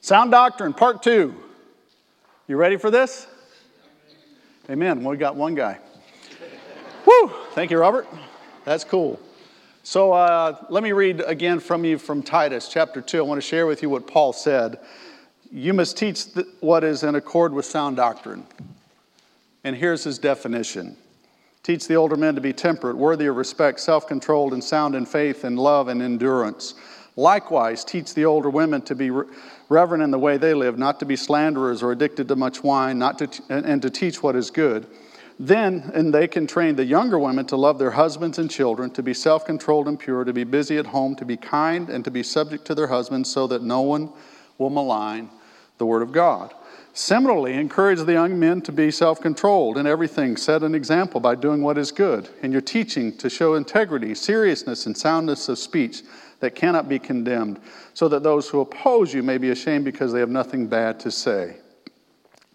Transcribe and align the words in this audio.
Sound 0.00 0.30
doctrine, 0.30 0.72
part 0.72 1.02
two. 1.02 1.34
You 2.46 2.56
ready 2.56 2.76
for 2.76 2.90
this? 2.90 3.26
Amen. 4.70 5.02
We 5.02 5.16
got 5.16 5.36
one 5.36 5.54
guy. 5.54 5.78
Woo! 7.04 7.32
Thank 7.52 7.70
you, 7.70 7.78
Robert. 7.78 8.06
That's 8.64 8.84
cool. 8.84 9.18
So 9.82 10.12
uh, 10.12 10.64
let 10.68 10.82
me 10.82 10.92
read 10.92 11.20
again 11.22 11.60
from 11.60 11.84
you 11.84 11.98
from 11.98 12.22
Titus 12.22 12.68
chapter 12.68 13.00
2. 13.00 13.18
I 13.18 13.22
want 13.22 13.40
to 13.40 13.46
share 13.46 13.66
with 13.66 13.82
you 13.82 13.88
what 13.88 14.06
Paul 14.06 14.32
said. 14.32 14.78
You 15.50 15.72
must 15.72 15.96
teach 15.96 16.26
what 16.60 16.84
is 16.84 17.02
in 17.02 17.14
accord 17.14 17.54
with 17.54 17.64
sound 17.64 17.96
doctrine. 17.96 18.46
And 19.64 19.74
here's 19.74 20.04
his 20.04 20.18
definition 20.18 20.96
Teach 21.62 21.86
the 21.88 21.96
older 21.96 22.16
men 22.16 22.34
to 22.34 22.40
be 22.40 22.52
temperate, 22.52 22.96
worthy 22.96 23.26
of 23.26 23.36
respect, 23.36 23.80
self 23.80 24.06
controlled, 24.06 24.52
and 24.52 24.62
sound 24.62 24.94
in 24.94 25.06
faith 25.06 25.44
and 25.44 25.58
love 25.58 25.88
and 25.88 26.00
endurance. 26.00 26.74
Likewise, 27.16 27.84
teach 27.84 28.14
the 28.14 28.24
older 28.24 28.48
women 28.48 28.80
to 28.82 28.94
be 28.94 29.10
reverent 29.68 30.02
in 30.02 30.10
the 30.10 30.18
way 30.18 30.36
they 30.36 30.54
live, 30.54 30.78
not 30.78 30.98
to 31.00 31.06
be 31.06 31.16
slanderers 31.16 31.82
or 31.82 31.92
addicted 31.92 32.28
to 32.28 32.36
much 32.36 32.62
wine, 32.62 32.98
not 32.98 33.18
to 33.18 33.26
t- 33.26 33.42
and 33.48 33.82
to 33.82 33.90
teach 33.90 34.22
what 34.22 34.34
is 34.34 34.50
good. 34.50 34.86
Then, 35.38 35.90
and 35.94 36.12
they 36.12 36.26
can 36.26 36.46
train 36.46 36.74
the 36.74 36.84
younger 36.84 37.18
women 37.18 37.46
to 37.46 37.56
love 37.56 37.78
their 37.78 37.92
husbands 37.92 38.38
and 38.38 38.50
children, 38.50 38.90
to 38.92 39.02
be 39.02 39.14
self 39.14 39.44
controlled 39.44 39.86
and 39.86 39.98
pure, 39.98 40.24
to 40.24 40.32
be 40.32 40.44
busy 40.44 40.78
at 40.78 40.86
home, 40.86 41.14
to 41.16 41.24
be 41.24 41.36
kind, 41.36 41.88
and 41.88 42.04
to 42.04 42.10
be 42.10 42.22
subject 42.22 42.64
to 42.66 42.74
their 42.74 42.88
husbands, 42.88 43.30
so 43.30 43.46
that 43.46 43.62
no 43.62 43.82
one 43.82 44.10
will 44.56 44.70
malign 44.70 45.30
the 45.78 45.86
word 45.86 46.02
of 46.02 46.10
God. 46.10 46.52
Similarly, 46.92 47.54
encourage 47.54 48.00
the 48.00 48.14
young 48.14 48.40
men 48.40 48.60
to 48.62 48.72
be 48.72 48.90
self 48.90 49.20
controlled 49.20 49.78
in 49.78 49.86
everything. 49.86 50.36
Set 50.36 50.64
an 50.64 50.74
example 50.74 51.20
by 51.20 51.36
doing 51.36 51.62
what 51.62 51.78
is 51.78 51.92
good. 51.92 52.28
In 52.42 52.50
your 52.50 52.60
teaching, 52.60 53.16
to 53.18 53.30
show 53.30 53.54
integrity, 53.54 54.16
seriousness, 54.16 54.86
and 54.86 54.96
soundness 54.96 55.48
of 55.48 55.60
speech 55.60 56.02
that 56.40 56.54
cannot 56.54 56.88
be 56.88 56.98
condemned, 56.98 57.60
so 57.94 58.08
that 58.08 58.22
those 58.22 58.48
who 58.48 58.60
oppose 58.60 59.12
you 59.12 59.22
may 59.22 59.38
be 59.38 59.50
ashamed 59.50 59.84
because 59.84 60.12
they 60.12 60.20
have 60.20 60.30
nothing 60.30 60.66
bad 60.66 61.00
to 61.00 61.10
say. 61.10 61.56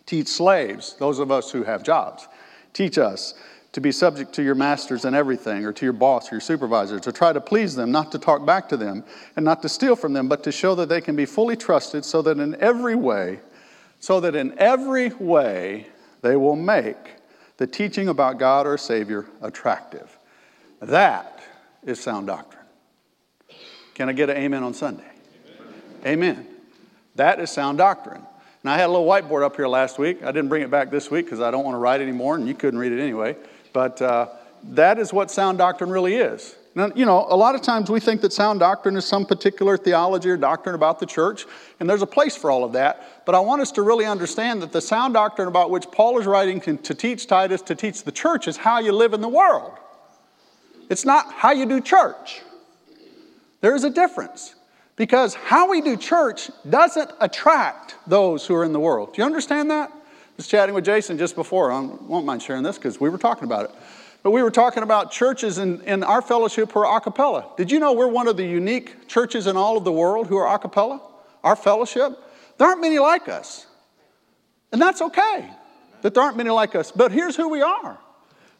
Teach 0.06 0.28
slaves, 0.28 0.96
those 1.00 1.20
of 1.20 1.32
us 1.32 1.52
who 1.52 1.64
have 1.64 1.84
jobs, 1.84 2.28
teach 2.74 2.98
us 2.98 3.34
to 3.74 3.82
be 3.82 3.92
subject 3.92 4.34
to 4.34 4.44
your 4.44 4.56
masters 4.56 5.04
in 5.04 5.16
everything, 5.16 5.66
or 5.66 5.74
to 5.74 5.86
your 5.86 5.94
boss 5.94 6.32
or 6.32 6.36
your 6.36 6.42
supervisor, 6.42 7.00
to 7.00 7.12
try 7.12 7.34
to 7.34 7.42
please 7.42 7.76
them, 7.76 7.92
not 7.92 8.12
to 8.12 8.20
talk 8.20 8.46
back 8.46 8.70
to 8.70 8.78
them, 8.78 9.04
and 9.36 9.44
not 9.44 9.62
to 9.64 9.70
steal 9.70 9.96
from 9.96 10.14
them, 10.14 10.28
but 10.28 10.44
to 10.44 10.52
show 10.52 10.76
that 10.76 10.90
they 10.90 11.02
can 11.02 11.16
be 11.16 11.26
fully 11.26 11.56
trusted, 11.56 12.06
so 12.06 12.22
that 12.22 12.38
in 12.38 12.56
every 12.62 12.96
way, 12.96 13.40
so 14.00 14.20
that 14.20 14.36
in 14.36 14.54
every 14.60 15.10
way 15.10 15.88
they 16.22 16.36
will 16.36 16.56
make 16.56 17.16
the 17.58 17.66
teaching 17.66 18.10
about 18.10 18.38
God 18.38 18.68
our 18.68 18.78
Savior 18.78 19.26
attractive. 19.42 20.18
That 20.82 21.42
is 21.84 22.00
sound 22.00 22.28
doctrine. 22.28 22.63
Can 23.94 24.10
I 24.10 24.14
get 24.14 24.30
an 24.30 24.38
amen 24.38 24.64
on 24.64 24.74
Sunday? 24.74 25.04
Amen. 26.06 26.34
amen. 26.34 26.48
That 27.16 27.40
is 27.40 27.52
sound 27.52 27.78
doctrine. 27.78 28.22
And 28.64 28.72
I 28.72 28.78
had 28.78 28.86
a 28.86 28.92
little 28.92 29.06
whiteboard 29.06 29.44
up 29.44 29.56
here 29.56 29.68
last 29.68 30.00
week. 30.00 30.24
I 30.24 30.28
didn't 30.28 30.50
bring 30.50 30.64
it 30.64 30.72
back 30.72 30.90
this 30.90 31.12
week 31.12 31.26
because 31.26 31.42
I 31.42 31.52
don't 31.52 31.64
want 31.64 31.76
to 31.76 31.80
write 31.80 32.02
anymore, 32.02 32.36
and 32.36 32.48
you 32.48 32.56
couldn't 32.56 32.80
read 32.80 32.92
it 32.92 33.02
anyway. 33.02 33.36
But 33.74 34.02
uh, 34.02 34.30
that 34.70 34.98
is 35.00 35.12
what 35.12 35.30
sound 35.30 35.58
doctrine 35.58 35.90
really 35.90 36.16
is. 36.16 36.56
Now, 36.76 36.90
you 36.96 37.06
know, 37.06 37.28
a 37.30 37.36
lot 37.36 37.54
of 37.54 37.62
times 37.62 37.92
we 37.92 38.00
think 38.00 38.22
that 38.22 38.34
sound 38.34 38.62
doctrine 38.62 38.96
is 38.96 39.06
some 39.06 39.28
particular 39.28 39.78
theology 39.78 40.30
or 40.30 40.38
doctrine 40.38 40.74
about 40.74 41.00
the 41.00 41.06
church, 41.06 41.46
and 41.80 41.88
there's 41.88 42.02
a 42.02 42.08
place 42.08 42.36
for 42.36 42.50
all 42.50 42.64
of 42.64 42.74
that. 42.74 43.26
But 43.26 43.36
I 43.36 43.40
want 43.42 43.62
us 43.62 43.72
to 43.74 43.84
really 43.84 44.06
understand 44.06 44.62
that 44.64 44.72
the 44.72 44.82
sound 44.82 45.14
doctrine 45.14 45.48
about 45.48 45.70
which 45.70 45.86
Paul 45.92 46.18
is 46.20 46.26
writing 46.26 46.60
to, 46.62 46.78
to 46.78 46.96
teach 46.96 47.28
Titus, 47.28 47.62
to 47.64 47.76
teach 47.76 48.04
the 48.04 48.12
church, 48.12 48.48
is 48.48 48.58
how 48.58 48.80
you 48.80 48.92
live 48.92 49.14
in 49.14 49.22
the 49.22 49.30
world. 49.30 49.74
It's 50.90 51.06
not 51.06 51.32
how 51.32 51.52
you 51.52 51.68
do 51.68 51.80
church. 51.80 52.42
There's 53.64 53.86
a 53.86 53.90
difference. 53.90 54.56
Because 54.98 55.36
how 55.36 55.70
we 55.70 55.80
do 55.80 55.96
church 55.96 56.52
doesn't 56.70 57.10
attract 57.22 57.96
those 58.06 58.46
who 58.46 58.54
are 58.56 58.66
in 58.66 58.74
the 58.74 58.80
world. 58.80 59.14
Do 59.14 59.22
you 59.22 59.26
understand 59.26 59.72
that? 59.72 59.90
I 59.90 59.96
was 60.36 60.48
chatting 60.48 60.76
with 60.76 60.84
Jason 60.84 61.18
just 61.18 61.34
before. 61.34 61.72
I 61.72 61.80
won't 61.80 62.26
mind 62.26 62.44
sharing 62.44 62.62
this 62.62 62.78
because 62.78 63.00
we 63.00 63.08
were 63.08 63.18
talking 63.18 63.46
about 63.46 63.70
it. 63.70 63.72
But 64.22 64.32
we 64.32 64.44
were 64.44 64.52
talking 64.52 64.84
about 64.84 65.12
churches 65.12 65.60
in, 65.60 65.80
in 65.84 66.04
our 66.04 66.22
fellowship 66.22 66.74
who 66.74 66.82
are 66.82 66.98
a 66.98 67.00
cappella. 67.00 67.52
Did 67.56 67.72
you 67.72 67.80
know 67.80 67.94
we're 67.94 68.10
one 68.10 68.28
of 68.28 68.36
the 68.36 68.46
unique 68.46 69.08
churches 69.08 69.48
in 69.48 69.56
all 69.56 69.78
of 69.78 69.86
the 69.86 69.94
world 69.94 70.28
who 70.28 70.36
are 70.36 70.54
a 70.54 70.60
cappella? 70.60 71.02
Our 71.42 71.56
fellowship? 71.56 72.20
There 72.58 72.68
aren't 72.68 72.82
many 72.82 73.00
like 73.00 73.30
us. 73.30 73.66
And 74.74 74.82
that's 74.82 75.02
okay 75.02 75.50
that 76.02 76.14
there 76.14 76.22
aren't 76.22 76.36
many 76.36 76.50
like 76.50 76.76
us. 76.76 76.92
But 76.92 77.14
here's 77.14 77.38
who 77.38 77.48
we 77.48 77.62
are. 77.62 77.98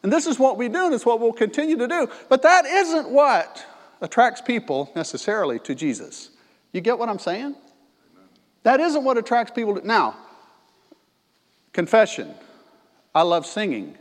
And 0.02 0.10
this 0.10 0.26
is 0.26 0.38
what 0.38 0.56
we 0.56 0.68
do, 0.68 0.86
and 0.86 0.94
it's 0.94 1.04
what 1.04 1.20
we'll 1.20 1.34
continue 1.34 1.76
to 1.76 1.86
do. 1.86 2.08
But 2.30 2.40
that 2.42 2.64
isn't 2.64 3.10
what 3.10 3.66
attracts 4.04 4.42
people 4.42 4.92
necessarily 4.94 5.58
to 5.60 5.74
Jesus. 5.74 6.30
You 6.72 6.82
get 6.82 6.98
what 6.98 7.08
I'm 7.08 7.18
saying? 7.18 7.56
That 8.62 8.78
isn't 8.78 9.02
what 9.02 9.16
attracts 9.16 9.52
people 9.52 9.80
to. 9.80 9.86
Now, 9.86 10.16
confession. 11.72 12.34
I 13.14 13.22
love 13.22 13.46
singing. 13.46 13.96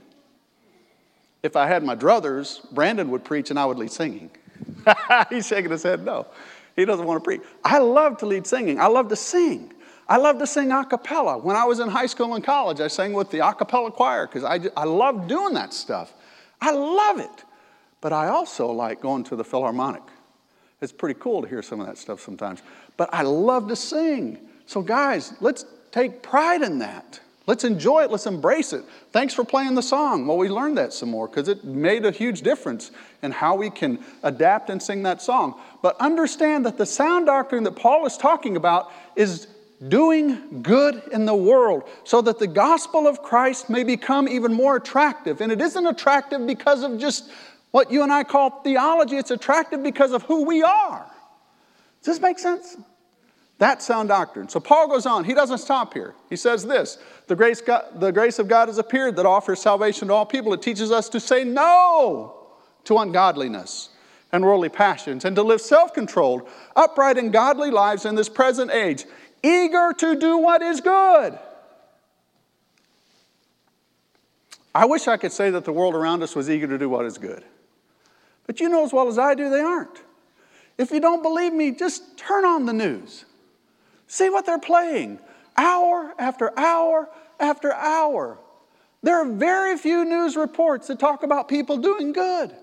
If 1.41 1.55
I 1.55 1.67
had 1.67 1.83
my 1.83 1.95
druthers, 1.95 2.69
Brandon 2.71 3.09
would 3.11 3.23
preach 3.23 3.49
and 3.49 3.57
I 3.57 3.65
would 3.65 3.77
lead 3.77 3.91
singing. 3.91 4.29
He's 5.29 5.47
shaking 5.47 5.71
his 5.71 5.83
head 5.83 6.03
no. 6.03 6.27
He 6.75 6.83
doesn't 6.85 7.05
want 7.05 7.23
to 7.23 7.23
preach. 7.23 7.41
I 7.63 7.79
love 7.79 8.17
to 8.17 8.25
lead 8.25 8.45
singing. 8.45 8.79
I 8.79 8.87
love 8.87 9.07
to 9.09 9.15
sing. 9.15 9.73
I 10.09 10.17
love 10.17 10.37
to 10.39 10.47
sing 10.47 10.71
a 10.71 10.83
cappella. 10.83 11.37
When 11.37 11.55
I 11.55 11.63
was 11.63 11.79
in 11.79 11.87
high 11.87 12.07
school 12.07 12.35
and 12.35 12.43
college, 12.43 12.81
I 12.81 12.87
sang 12.87 13.13
with 13.13 13.31
the 13.31 13.47
a 13.47 13.53
cappella 13.53 13.91
choir 13.91 14.27
because 14.27 14.43
I, 14.43 14.59
I 14.75 14.83
love 14.83 15.27
doing 15.27 15.53
that 15.53 15.73
stuff. 15.73 16.13
I 16.59 16.71
love 16.71 17.19
it. 17.19 17.45
But 18.03 18.11
I 18.11 18.27
also 18.27 18.69
like 18.69 18.99
going 18.99 19.23
to 19.23 19.37
the 19.37 19.45
Philharmonic. 19.45 20.03
It's 20.81 20.91
pretty 20.91 21.17
cool 21.21 21.41
to 21.41 21.47
hear 21.47 21.61
some 21.61 21.79
of 21.79 21.87
that 21.87 21.97
stuff 21.97 22.19
sometimes. 22.19 22.61
But 22.97 23.09
I 23.13 23.21
love 23.21 23.69
to 23.69 23.77
sing. 23.77 24.39
So, 24.65 24.81
guys, 24.81 25.33
let's 25.39 25.63
take 25.93 26.21
pride 26.21 26.63
in 26.63 26.79
that. 26.79 27.21
Let's 27.47 27.63
enjoy 27.63 28.03
it. 28.03 28.11
Let's 28.11 28.25
embrace 28.25 28.73
it. 28.73 28.83
Thanks 29.13 29.33
for 29.33 29.45
playing 29.45 29.75
the 29.75 29.81
song. 29.81 30.27
Well, 30.27 30.35
we 30.35 30.49
learned 30.49 30.77
that 30.79 30.91
some 30.91 31.11
more 31.11 31.29
because 31.29 31.47
it 31.47 31.63
made 31.63 32.05
a 32.05 32.11
huge 32.11 32.41
difference 32.41 32.91
in 33.21 33.31
how 33.31 33.55
we 33.55 33.69
can 33.69 34.03
adapt 34.21 34.69
and 34.69 34.83
sing 34.83 35.03
that 35.03 35.21
song. 35.21 35.57
But 35.81 35.95
understand 36.01 36.65
that 36.65 36.77
the 36.77 36.85
sound 36.85 37.27
doctrine 37.27 37.63
that 37.63 37.77
Paul 37.77 38.05
is 38.05 38.17
talking 38.17 38.57
about 38.57 38.91
is 39.15 39.47
doing 39.87 40.61
good 40.61 41.03
in 41.11 41.25
the 41.25 41.35
world 41.35 41.83
so 42.03 42.21
that 42.21 42.39
the 42.39 42.47
gospel 42.47 43.07
of 43.07 43.21
Christ 43.21 43.69
may 43.69 43.83
become 43.83 44.27
even 44.27 44.53
more 44.53 44.75
attractive. 44.75 45.39
And 45.39 45.53
it 45.53 45.61
isn't 45.61 45.85
attractive 45.87 46.45
because 46.45 46.83
of 46.83 46.99
just 46.99 47.29
what 47.73 47.91
you 47.91 48.03
and 48.03 48.13
I 48.13 48.23
call 48.23 48.61
theology, 48.61 49.17
it's 49.17 49.31
attractive 49.31 49.81
because 49.81 50.11
of 50.11 50.21
who 50.21 50.45
we 50.45 50.61
are. 50.61 51.11
Does 52.03 52.17
this 52.17 52.21
make 52.21 52.37
sense? 52.37 52.77
That's 53.57 53.83
sound 53.83 54.09
doctrine. 54.09 54.47
So 54.47 54.59
Paul 54.59 54.87
goes 54.87 55.07
on. 55.07 55.23
He 55.23 55.33
doesn't 55.33 55.57
stop 55.57 55.91
here. 55.91 56.13
He 56.29 56.35
says 56.35 56.63
this 56.63 56.99
the 57.25 57.35
grace, 57.35 57.61
God, 57.61 57.99
the 57.99 58.11
grace 58.11 58.37
of 58.37 58.47
God 58.47 58.67
has 58.67 58.77
appeared 58.77 59.15
that 59.15 59.25
offers 59.25 59.59
salvation 59.59 60.09
to 60.09 60.13
all 60.13 60.23
people. 60.23 60.53
It 60.53 60.61
teaches 60.61 60.91
us 60.91 61.09
to 61.09 61.19
say 61.19 61.43
no 61.43 62.51
to 62.83 62.99
ungodliness 62.99 63.89
and 64.31 64.45
worldly 64.45 64.69
passions 64.69 65.25
and 65.25 65.35
to 65.35 65.41
live 65.41 65.59
self 65.59 65.95
controlled, 65.95 66.47
upright, 66.75 67.17
and 67.17 67.33
godly 67.33 67.71
lives 67.71 68.05
in 68.05 68.13
this 68.13 68.29
present 68.29 68.69
age, 68.69 69.05
eager 69.41 69.93
to 69.97 70.15
do 70.15 70.37
what 70.37 70.61
is 70.61 70.79
good. 70.79 71.39
I 74.75 74.85
wish 74.85 75.07
I 75.07 75.17
could 75.17 75.31
say 75.31 75.49
that 75.49 75.65
the 75.65 75.73
world 75.73 75.95
around 75.95 76.21
us 76.21 76.35
was 76.35 76.51
eager 76.51 76.67
to 76.67 76.77
do 76.77 76.87
what 76.87 77.05
is 77.05 77.17
good. 77.17 77.43
But 78.45 78.59
you 78.59 78.69
know 78.69 78.83
as 78.83 78.93
well 78.93 79.07
as 79.07 79.17
I 79.17 79.35
do, 79.35 79.49
they 79.49 79.61
aren't. 79.61 80.01
If 80.77 80.91
you 80.91 80.99
don't 80.99 81.21
believe 81.21 81.53
me, 81.53 81.71
just 81.71 82.17
turn 82.17 82.45
on 82.45 82.65
the 82.65 82.73
news. 82.73 83.25
See 84.07 84.29
what 84.29 84.45
they're 84.45 84.59
playing 84.59 85.19
hour 85.55 86.13
after 86.17 86.57
hour 86.57 87.09
after 87.39 87.73
hour. 87.73 88.39
There 89.01 89.17
are 89.17 89.25
very 89.25 89.77
few 89.77 90.05
news 90.05 90.35
reports 90.35 90.87
that 90.87 90.99
talk 90.99 91.23
about 91.23 91.47
people 91.47 91.77
doing 91.77 92.13
good. 92.13 92.55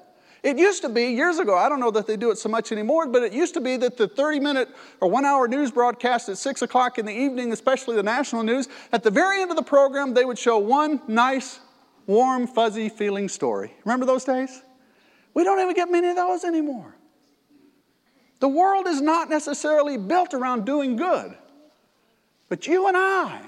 It 0.43 0.59
used 0.59 0.83
to 0.83 0.89
be 0.89 1.09
years 1.09 1.39
ago, 1.39 1.57
I 1.57 1.69
don't 1.69 1.81
know 1.81 1.91
that 1.91 2.07
they 2.07 2.17
do 2.17 2.31
it 2.31 2.39
so 2.39 2.49
much 2.49 2.73
anymore, 2.73 3.07
but 3.07 3.23
it 3.23 3.33
used 3.33 3.53
to 3.55 3.61
be 3.61 3.77
that 3.77 3.99
the 3.99 4.09
30 4.09 4.41
minute 4.41 4.69
or 5.01 5.09
one 5.09 5.27
hour 5.27 5.47
news 5.47 5.71
broadcast 5.71 6.31
at 6.31 6.39
6 6.39 6.63
o'clock 6.63 6.99
in 6.99 7.05
the 7.05 7.13
evening, 7.13 7.53
especially 7.53 7.95
the 7.95 8.03
national 8.03 8.43
news, 8.43 8.67
at 8.91 9.03
the 9.03 9.11
very 9.11 9.43
end 9.43 9.51
of 9.51 9.57
the 9.57 9.63
program, 9.63 10.15
they 10.15 10.25
would 10.25 10.39
show 10.39 10.57
one 10.57 11.03
nice, 11.07 11.61
warm, 12.07 12.47
fuzzy 12.47 12.89
feeling 12.89 13.29
story. 13.29 13.75
Remember 13.85 14.07
those 14.07 14.25
days? 14.25 14.63
We 15.35 15.45
don't 15.45 15.61
even 15.61 15.75
get 15.75 15.91
many 15.91 16.09
of 16.09 16.17
those 16.17 16.45
anymore. 16.45 16.95
The 18.41 18.49
world 18.49 18.87
is 18.87 19.01
not 19.01 19.29
necessarily 19.29 19.97
built 19.97 20.35
around 20.35 20.65
doing 20.65 20.97
good. 20.97 21.35
But 22.49 22.67
you 22.67 22.89
and 22.89 22.97
I, 22.97 23.43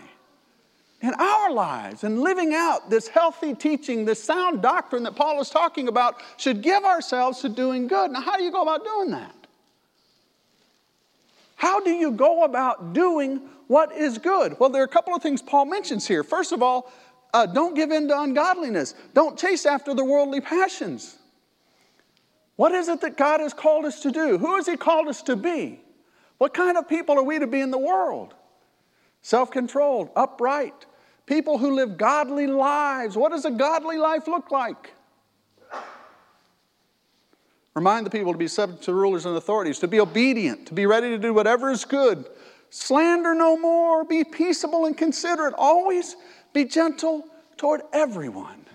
in 1.01 1.15
our 1.15 1.51
lives, 1.51 2.05
and 2.05 2.21
living 2.21 2.55
out 2.55 2.89
this 2.89 3.09
healthy 3.09 3.55
teaching, 3.55 4.05
this 4.05 4.23
sound 4.23 4.63
doctrine 4.63 5.03
that 5.03 5.17
Paul 5.17 5.41
is 5.41 5.51
talking 5.51 5.89
about, 5.89 6.17
should 6.37 6.63
give 6.63 6.85
ourselves 6.85 7.41
to 7.41 7.49
doing 7.49 7.89
good. 7.89 8.13
Now, 8.13 8.21
how 8.21 8.37
do 8.37 8.45
you 8.45 8.53
go 8.53 8.63
about 8.63 8.85
doing 8.85 9.11
that? 9.11 9.35
How 11.57 11.81
do 11.81 11.91
you 11.91 12.13
go 12.13 12.45
about 12.45 12.93
doing 12.93 13.41
what 13.67 13.93
is 13.93 14.19
good? 14.19 14.59
Well, 14.61 14.69
there 14.69 14.83
are 14.83 14.85
a 14.85 14.89
couple 14.89 15.15
of 15.15 15.23
things 15.23 15.41
Paul 15.41 15.65
mentions 15.65 16.07
here. 16.07 16.23
First 16.23 16.53
of 16.53 16.63
all, 16.63 16.93
uh, 17.33 17.47
don't 17.47 17.75
give 17.75 17.91
in 17.91 18.09
to 18.09 18.21
ungodliness, 18.21 18.95
don't 19.15 19.39
chase 19.39 19.65
after 19.65 19.95
the 19.95 20.05
worldly 20.05 20.41
passions. 20.41 21.17
What 22.63 22.71
is 22.71 22.87
it 22.87 23.01
that 23.01 23.17
God 23.17 23.41
has 23.41 23.53
called 23.53 23.87
us 23.87 23.99
to 24.03 24.13
do? 24.13 24.39
Who 24.39 24.55
has 24.55 24.69
He 24.69 24.77
called 24.77 25.09
us 25.09 25.21
to 25.23 25.35
be? 25.35 25.81
What 26.39 26.55
kind 26.55 26.79
of 26.79 26.89
people 26.89 27.19
are 27.19 27.23
we 27.25 27.41
to 27.41 27.49
be 27.49 27.61
in 27.61 27.73
the 27.73 27.77
world? 27.77 28.35
self 29.21 29.51
controlled, 29.51 30.11
upright, 30.15 30.87
people 31.27 31.59
who 31.59 31.75
live 31.75 31.97
godly 31.97 32.47
lives. 32.47 33.17
What 33.17 33.33
does 33.33 33.45
a 33.45 33.51
godly 33.51 33.97
life 33.97 34.29
look 34.29 34.53
like? 34.53 34.95
Remind 37.75 38.07
the 38.07 38.11
people 38.11 38.31
to 38.31 38.39
be 38.39 38.47
subject 38.47 38.85
to 38.85 38.95
rulers 38.95 39.27
and 39.27 39.37
authorities, 39.37 39.81
to 39.81 39.89
be 39.89 39.99
obedient, 39.99 40.67
to 40.67 40.73
be 40.73 40.87
ready 40.87 41.09
to 41.09 41.19
do 41.19 41.35
whatever 41.35 41.69
is 41.69 41.85
good. 41.85 42.27
Slander 42.71 43.35
no 43.35 43.57
more, 43.57 44.05
be 44.05 44.23
peaceable 44.23 44.87
and 44.87 44.97
considerate, 44.97 45.55
always 45.59 46.15
be 46.53 46.65
gentle 46.65 47.27
toward 47.57 47.81
everyone. 47.93 48.67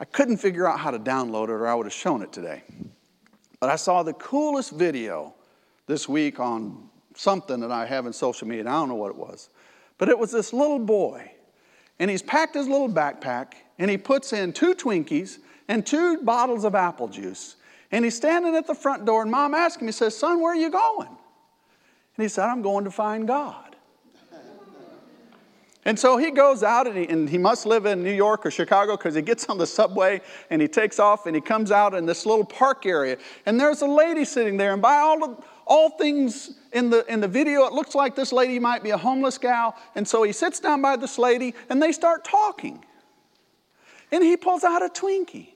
I 0.00 0.04
couldn't 0.04 0.36
figure 0.38 0.66
out 0.68 0.78
how 0.78 0.90
to 0.90 0.98
download 0.98 1.44
it 1.44 1.52
or 1.52 1.66
I 1.66 1.74
would 1.74 1.86
have 1.86 1.92
shown 1.92 2.22
it 2.22 2.32
today. 2.32 2.62
But 3.60 3.70
I 3.70 3.76
saw 3.76 4.02
the 4.02 4.12
coolest 4.12 4.72
video 4.72 5.34
this 5.86 6.08
week 6.08 6.38
on 6.38 6.88
something 7.14 7.60
that 7.60 7.72
I 7.72 7.86
have 7.86 8.06
in 8.06 8.12
social 8.12 8.46
media. 8.46 8.62
I 8.62 8.72
don't 8.72 8.88
know 8.88 8.94
what 8.94 9.10
it 9.10 9.16
was. 9.16 9.50
But 9.98 10.08
it 10.08 10.18
was 10.18 10.30
this 10.30 10.52
little 10.52 10.78
boy, 10.78 11.32
and 11.98 12.08
he's 12.08 12.22
packed 12.22 12.54
his 12.54 12.68
little 12.68 12.88
backpack, 12.88 13.54
and 13.78 13.90
he 13.90 13.98
puts 13.98 14.32
in 14.32 14.52
two 14.52 14.74
Twinkies 14.74 15.38
and 15.66 15.84
two 15.84 16.18
bottles 16.22 16.64
of 16.64 16.76
apple 16.76 17.08
juice. 17.08 17.56
And 17.90 18.04
he's 18.04 18.16
standing 18.16 18.54
at 18.54 18.68
the 18.68 18.74
front 18.74 19.04
door, 19.04 19.22
and 19.22 19.30
mom 19.30 19.54
asked 19.54 19.80
him, 19.80 19.88
he 19.88 19.92
says, 19.92 20.16
Son, 20.16 20.40
where 20.40 20.52
are 20.52 20.56
you 20.56 20.70
going? 20.70 21.08
And 21.08 22.22
he 22.22 22.28
said, 22.28 22.44
I'm 22.44 22.62
going 22.62 22.84
to 22.84 22.90
find 22.92 23.26
God. 23.26 23.67
And 25.88 25.98
so 25.98 26.18
he 26.18 26.30
goes 26.30 26.62
out 26.62 26.86
and 26.86 26.98
he, 26.98 27.08
and 27.08 27.30
he 27.30 27.38
must 27.38 27.64
live 27.64 27.86
in 27.86 28.02
New 28.02 28.12
York 28.12 28.44
or 28.44 28.50
Chicago 28.50 28.94
because 28.94 29.14
he 29.14 29.22
gets 29.22 29.48
on 29.48 29.56
the 29.56 29.66
subway 29.66 30.20
and 30.50 30.60
he 30.60 30.68
takes 30.68 30.98
off 30.98 31.24
and 31.24 31.34
he 31.34 31.40
comes 31.40 31.72
out 31.72 31.94
in 31.94 32.04
this 32.04 32.26
little 32.26 32.44
park 32.44 32.84
area. 32.84 33.16
And 33.46 33.58
there's 33.58 33.80
a 33.80 33.86
lady 33.86 34.26
sitting 34.26 34.58
there, 34.58 34.74
and 34.74 34.82
by 34.82 34.96
all, 34.96 35.18
the, 35.18 35.42
all 35.66 35.88
things 35.88 36.58
in 36.74 36.90
the, 36.90 37.10
in 37.10 37.22
the 37.22 37.26
video, 37.26 37.64
it 37.64 37.72
looks 37.72 37.94
like 37.94 38.14
this 38.14 38.34
lady 38.34 38.58
might 38.58 38.82
be 38.82 38.90
a 38.90 38.98
homeless 38.98 39.38
gal. 39.38 39.76
And 39.94 40.06
so 40.06 40.24
he 40.24 40.32
sits 40.32 40.60
down 40.60 40.82
by 40.82 40.96
this 40.96 41.16
lady 41.16 41.54
and 41.70 41.82
they 41.82 41.92
start 41.92 42.22
talking. 42.22 42.84
And 44.12 44.22
he 44.22 44.36
pulls 44.36 44.64
out 44.64 44.82
a 44.82 44.90
Twinkie 44.90 45.54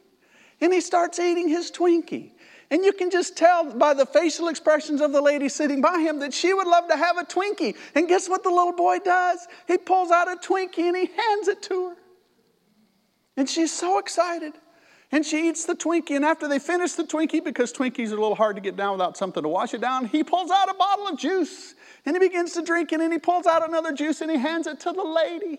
and 0.62 0.72
he 0.72 0.80
starts 0.80 1.18
eating 1.18 1.50
his 1.50 1.70
Twinkie. 1.70 2.30
And 2.72 2.82
you 2.82 2.94
can 2.94 3.10
just 3.10 3.36
tell 3.36 3.70
by 3.74 3.92
the 3.92 4.06
facial 4.06 4.48
expressions 4.48 5.02
of 5.02 5.12
the 5.12 5.20
lady 5.20 5.50
sitting 5.50 5.82
by 5.82 6.00
him 6.00 6.20
that 6.20 6.32
she 6.32 6.54
would 6.54 6.66
love 6.66 6.88
to 6.88 6.96
have 6.96 7.18
a 7.18 7.22
Twinkie. 7.22 7.76
And 7.94 8.08
guess 8.08 8.30
what 8.30 8.42
the 8.42 8.48
little 8.48 8.72
boy 8.72 8.98
does? 9.00 9.46
He 9.68 9.76
pulls 9.76 10.10
out 10.10 10.26
a 10.26 10.36
Twinkie 10.36 10.88
and 10.88 10.96
he 10.96 11.04
hands 11.04 11.48
it 11.48 11.60
to 11.64 11.90
her. 11.90 11.96
And 13.36 13.46
she's 13.46 13.70
so 13.70 13.98
excited. 13.98 14.54
And 15.10 15.22
she 15.22 15.50
eats 15.50 15.66
the 15.66 15.74
Twinkie. 15.74 16.16
And 16.16 16.24
after 16.24 16.48
they 16.48 16.58
finish 16.58 16.92
the 16.94 17.04
Twinkie, 17.04 17.44
because 17.44 17.74
Twinkies 17.74 18.10
are 18.10 18.16
a 18.16 18.22
little 18.22 18.34
hard 18.34 18.56
to 18.56 18.62
get 18.62 18.74
down 18.74 18.92
without 18.92 19.18
something 19.18 19.42
to 19.42 19.50
wash 19.50 19.74
it 19.74 19.82
down, 19.82 20.06
he 20.06 20.24
pulls 20.24 20.50
out 20.50 20.70
a 20.70 20.74
bottle 20.74 21.08
of 21.08 21.18
juice 21.18 21.74
and 22.06 22.16
he 22.16 22.20
begins 22.20 22.54
to 22.54 22.62
drink 22.62 22.90
it. 22.94 23.02
And 23.02 23.12
he 23.12 23.18
pulls 23.18 23.46
out 23.46 23.68
another 23.68 23.92
juice 23.92 24.22
and 24.22 24.30
he 24.30 24.38
hands 24.38 24.66
it 24.66 24.80
to 24.80 24.92
the 24.92 25.04
lady 25.04 25.58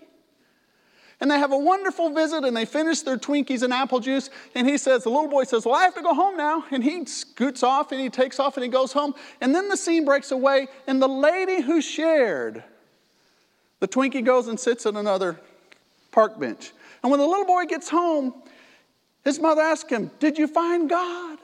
and 1.23 1.31
they 1.31 1.39
have 1.39 1.53
a 1.53 1.57
wonderful 1.57 2.09
visit 2.09 2.43
and 2.43 2.55
they 2.55 2.65
finish 2.65 2.99
their 2.99 3.15
Twinkies 3.15 3.63
and 3.63 3.71
apple 3.71 4.01
juice. 4.01 4.29
And 4.55 4.67
he 4.67 4.77
says, 4.77 5.05
the 5.05 5.09
little 5.09 5.29
boy 5.29 5.45
says, 5.45 5.65
Well, 5.65 5.73
I 5.73 5.83
have 5.83 5.95
to 5.95 6.01
go 6.01 6.13
home 6.13 6.35
now. 6.35 6.65
And 6.69 6.83
he 6.83 7.05
scoots 7.05 7.63
off 7.63 7.93
and 7.93 8.01
he 8.01 8.09
takes 8.09 8.41
off 8.41 8.57
and 8.57 8.63
he 8.65 8.69
goes 8.69 8.91
home. 8.91 9.15
And 9.39 9.55
then 9.55 9.69
the 9.69 9.77
scene 9.77 10.03
breaks 10.03 10.31
away, 10.31 10.67
and 10.85 11.01
the 11.01 11.07
lady 11.07 11.61
who 11.61 11.81
shared 11.81 12.61
the 13.79 13.87
Twinkie 13.87 14.25
goes 14.25 14.49
and 14.49 14.59
sits 14.59 14.85
at 14.85 14.95
another 14.95 15.39
park 16.11 16.37
bench. 16.37 16.73
And 17.01 17.09
when 17.09 17.21
the 17.21 17.25
little 17.25 17.45
boy 17.45 17.67
gets 17.67 17.87
home, 17.87 18.33
his 19.23 19.39
mother 19.39 19.61
asks 19.61 19.89
him, 19.89 20.11
Did 20.19 20.37
you 20.37 20.45
find 20.45 20.89
God? 20.89 21.39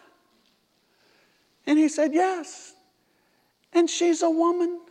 And 1.66 1.80
he 1.80 1.88
said, 1.88 2.14
Yes. 2.14 2.74
And 3.72 3.90
she's 3.90 4.24
a 4.24 4.30
woman. 4.30 4.82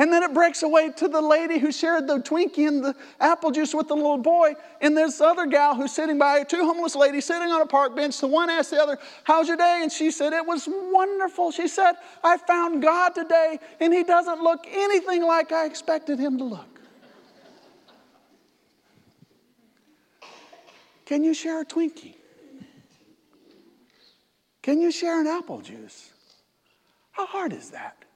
And 0.00 0.10
then 0.10 0.22
it 0.22 0.32
breaks 0.32 0.62
away 0.62 0.88
to 0.92 1.08
the 1.08 1.20
lady 1.20 1.58
who 1.58 1.70
shared 1.70 2.06
the 2.06 2.20
Twinkie 2.20 2.66
and 2.66 2.82
the 2.82 2.96
apple 3.20 3.50
juice 3.50 3.74
with 3.74 3.86
the 3.88 3.94
little 3.94 4.16
boy. 4.16 4.54
And 4.80 4.96
this 4.96 5.20
other 5.20 5.44
gal 5.44 5.74
who's 5.74 5.92
sitting 5.92 6.18
by, 6.18 6.42
two 6.42 6.64
homeless 6.64 6.96
ladies 6.96 7.26
sitting 7.26 7.50
on 7.50 7.60
a 7.60 7.66
park 7.66 7.94
bench. 7.94 8.18
The 8.18 8.26
one 8.26 8.48
asked 8.48 8.70
the 8.70 8.82
other, 8.82 8.98
How's 9.24 9.46
your 9.46 9.58
day? 9.58 9.80
And 9.82 9.92
she 9.92 10.10
said, 10.10 10.32
It 10.32 10.46
was 10.46 10.66
wonderful. 10.66 11.50
She 11.50 11.68
said, 11.68 11.96
I 12.24 12.38
found 12.38 12.82
God 12.82 13.10
today, 13.10 13.58
and 13.78 13.92
He 13.92 14.02
doesn't 14.02 14.42
look 14.42 14.66
anything 14.70 15.22
like 15.22 15.52
I 15.52 15.66
expected 15.66 16.18
Him 16.18 16.38
to 16.38 16.44
look. 16.44 16.80
Can 21.04 21.22
you 21.22 21.34
share 21.34 21.60
a 21.60 21.66
Twinkie? 21.66 22.14
Can 24.62 24.80
you 24.80 24.92
share 24.92 25.20
an 25.20 25.26
apple 25.26 25.60
juice? 25.60 26.10
How 27.10 27.26
hard 27.26 27.52
is 27.52 27.68
that? 27.72 28.06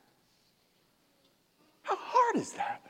How 1.84 1.96
hard 1.96 2.36
is 2.36 2.52
that? 2.54 2.82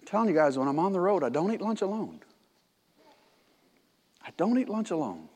I'm 0.00 0.06
telling 0.06 0.28
you 0.28 0.34
guys, 0.34 0.58
when 0.58 0.68
I'm 0.68 0.78
on 0.78 0.92
the 0.92 1.00
road, 1.00 1.24
I 1.24 1.30
don't 1.30 1.52
eat 1.52 1.62
lunch 1.62 1.80
alone. 1.80 2.20
I 4.22 4.30
don't 4.36 4.58
eat 4.58 4.68
lunch 4.68 4.90
alone. 4.90 5.28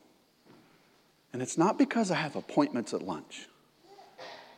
And 1.33 1.41
it's 1.41 1.57
not 1.57 1.77
because 1.77 2.11
I 2.11 2.15
have 2.15 2.35
appointments 2.35 2.93
at 2.93 3.01
lunch, 3.01 3.47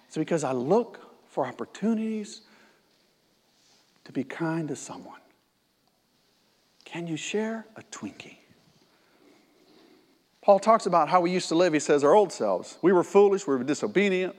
it's 0.08 0.18
because 0.18 0.44
I 0.44 0.52
look 0.52 1.00
for 1.28 1.46
opportunities 1.46 2.42
to 4.04 4.12
be 4.12 4.24
kind 4.24 4.68
to 4.68 4.76
someone. 4.76 5.20
Can 6.84 7.08
you 7.08 7.16
share 7.16 7.66
a 7.78 7.84
Twinkie? 7.84 8.38
Paul 10.42 10.60
talks 10.60 10.88
about 10.88 11.08
how 11.08 11.22
we 11.22 11.32
used 11.32 11.48
to 11.50 11.56
live. 11.56 11.72
He 11.72 11.80
says, 11.80 12.04
our 12.04 12.14
old 12.14 12.34
selves. 12.34 12.78
We 12.82 12.92
were 12.92 13.04
foolish, 13.04 13.48
we 13.48 13.56
were 13.56 13.64
disobedient, 13.64 14.36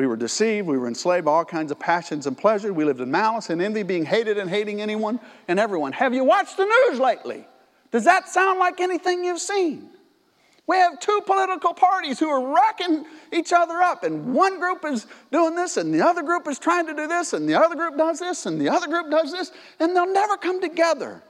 we 0.00 0.06
were 0.06 0.16
deceived. 0.16 0.66
We 0.66 0.78
were 0.78 0.88
enslaved 0.88 1.26
by 1.26 1.32
all 1.32 1.44
kinds 1.44 1.70
of 1.70 1.78
passions 1.78 2.26
and 2.26 2.36
pleasures. 2.36 2.70
We 2.70 2.84
lived 2.84 3.02
in 3.02 3.10
malice 3.10 3.50
and 3.50 3.60
envy, 3.60 3.82
being 3.82 4.06
hated 4.06 4.38
and 4.38 4.48
hating 4.48 4.80
anyone 4.80 5.20
and 5.46 5.60
everyone. 5.60 5.92
Have 5.92 6.14
you 6.14 6.24
watched 6.24 6.56
the 6.56 6.64
news 6.64 6.98
lately? 6.98 7.46
Does 7.90 8.04
that 8.04 8.26
sound 8.26 8.58
like 8.58 8.80
anything 8.80 9.24
you've 9.24 9.40
seen? 9.40 9.90
We 10.66 10.76
have 10.76 11.00
two 11.00 11.20
political 11.26 11.74
parties 11.74 12.18
who 12.18 12.30
are 12.30 12.54
racking 12.54 13.04
each 13.30 13.52
other 13.52 13.82
up, 13.82 14.02
and 14.02 14.32
one 14.32 14.58
group 14.58 14.86
is 14.86 15.06
doing 15.30 15.54
this, 15.54 15.76
and 15.76 15.92
the 15.92 16.00
other 16.00 16.22
group 16.22 16.48
is 16.48 16.58
trying 16.58 16.86
to 16.86 16.94
do 16.94 17.06
this, 17.06 17.34
and 17.34 17.46
the 17.46 17.56
other 17.56 17.76
group 17.76 17.98
does 17.98 18.20
this, 18.20 18.46
and 18.46 18.58
the 18.58 18.70
other 18.70 18.86
group 18.86 19.10
does 19.10 19.32
this, 19.32 19.52
and 19.80 19.94
they'll 19.94 20.10
never 20.10 20.38
come 20.38 20.62
together 20.62 21.22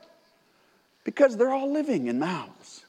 because 1.02 1.36
they're 1.36 1.52
all 1.52 1.72
living 1.72 2.06
in 2.06 2.20
malice 2.20 2.84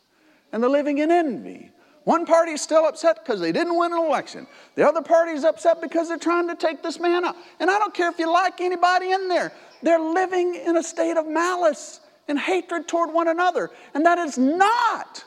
and 0.52 0.62
they're 0.62 0.70
living 0.70 0.98
in 1.00 1.12
envy 1.12 1.71
one 2.04 2.26
party 2.26 2.54
is 2.54 2.62
still 2.62 2.86
upset 2.86 3.24
because 3.24 3.40
they 3.40 3.52
didn't 3.52 3.78
win 3.78 3.94
an 3.94 4.00
election. 4.00 4.48
The 4.76 4.88
other 4.88 5.02
party 5.02 5.34
is 5.34 5.44
upset 5.44 5.82
because 5.82 6.08
they're 6.08 6.18
trying 6.18 6.48
to 6.48 6.56
take 6.56 6.82
this 6.82 7.00
man 7.00 7.26
out. 7.26 7.36
And 7.60 7.70
I 7.70 7.78
don't 7.78 7.94
care 7.94 8.10
if 8.10 8.18
you 8.18 8.32
like 8.32 8.60
anybody 8.60 9.12
in 9.12 9.28
there, 9.28 9.52
they're 9.84 10.00
living 10.00 10.56
in 10.56 10.78
a 10.78 10.84
state 10.84 11.18
of 11.18 11.28
malice 11.28 12.00
and 12.28 12.40
hatred 12.40 12.88
toward 12.88 13.14
one 13.14 13.28
another. 13.28 13.70
And 13.94 14.06
that 14.06 14.18
is 14.18 14.38
not 14.38 15.24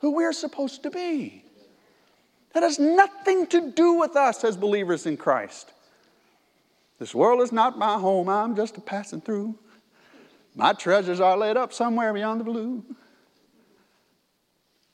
who 0.00 0.12
we're 0.12 0.32
supposed 0.32 0.82
to 0.84 0.90
be. 0.90 1.44
That 2.54 2.62
has 2.62 2.78
nothing 2.78 3.46
to 3.48 3.70
do 3.70 3.94
with 3.94 4.16
us 4.16 4.42
as 4.42 4.56
believers 4.56 5.06
in 5.06 5.16
Christ. 5.16 5.72
This 6.98 7.14
world 7.14 7.42
is 7.42 7.52
not 7.52 7.78
my 7.78 7.94
home, 7.94 8.28
I'm 8.28 8.56
just 8.56 8.76
a 8.76 8.80
passing 8.80 9.20
through. 9.20 9.56
My 10.56 10.72
treasures 10.72 11.20
are 11.20 11.36
laid 11.36 11.56
up 11.56 11.72
somewhere 11.72 12.12
beyond 12.12 12.40
the 12.40 12.44
blue. 12.44 12.84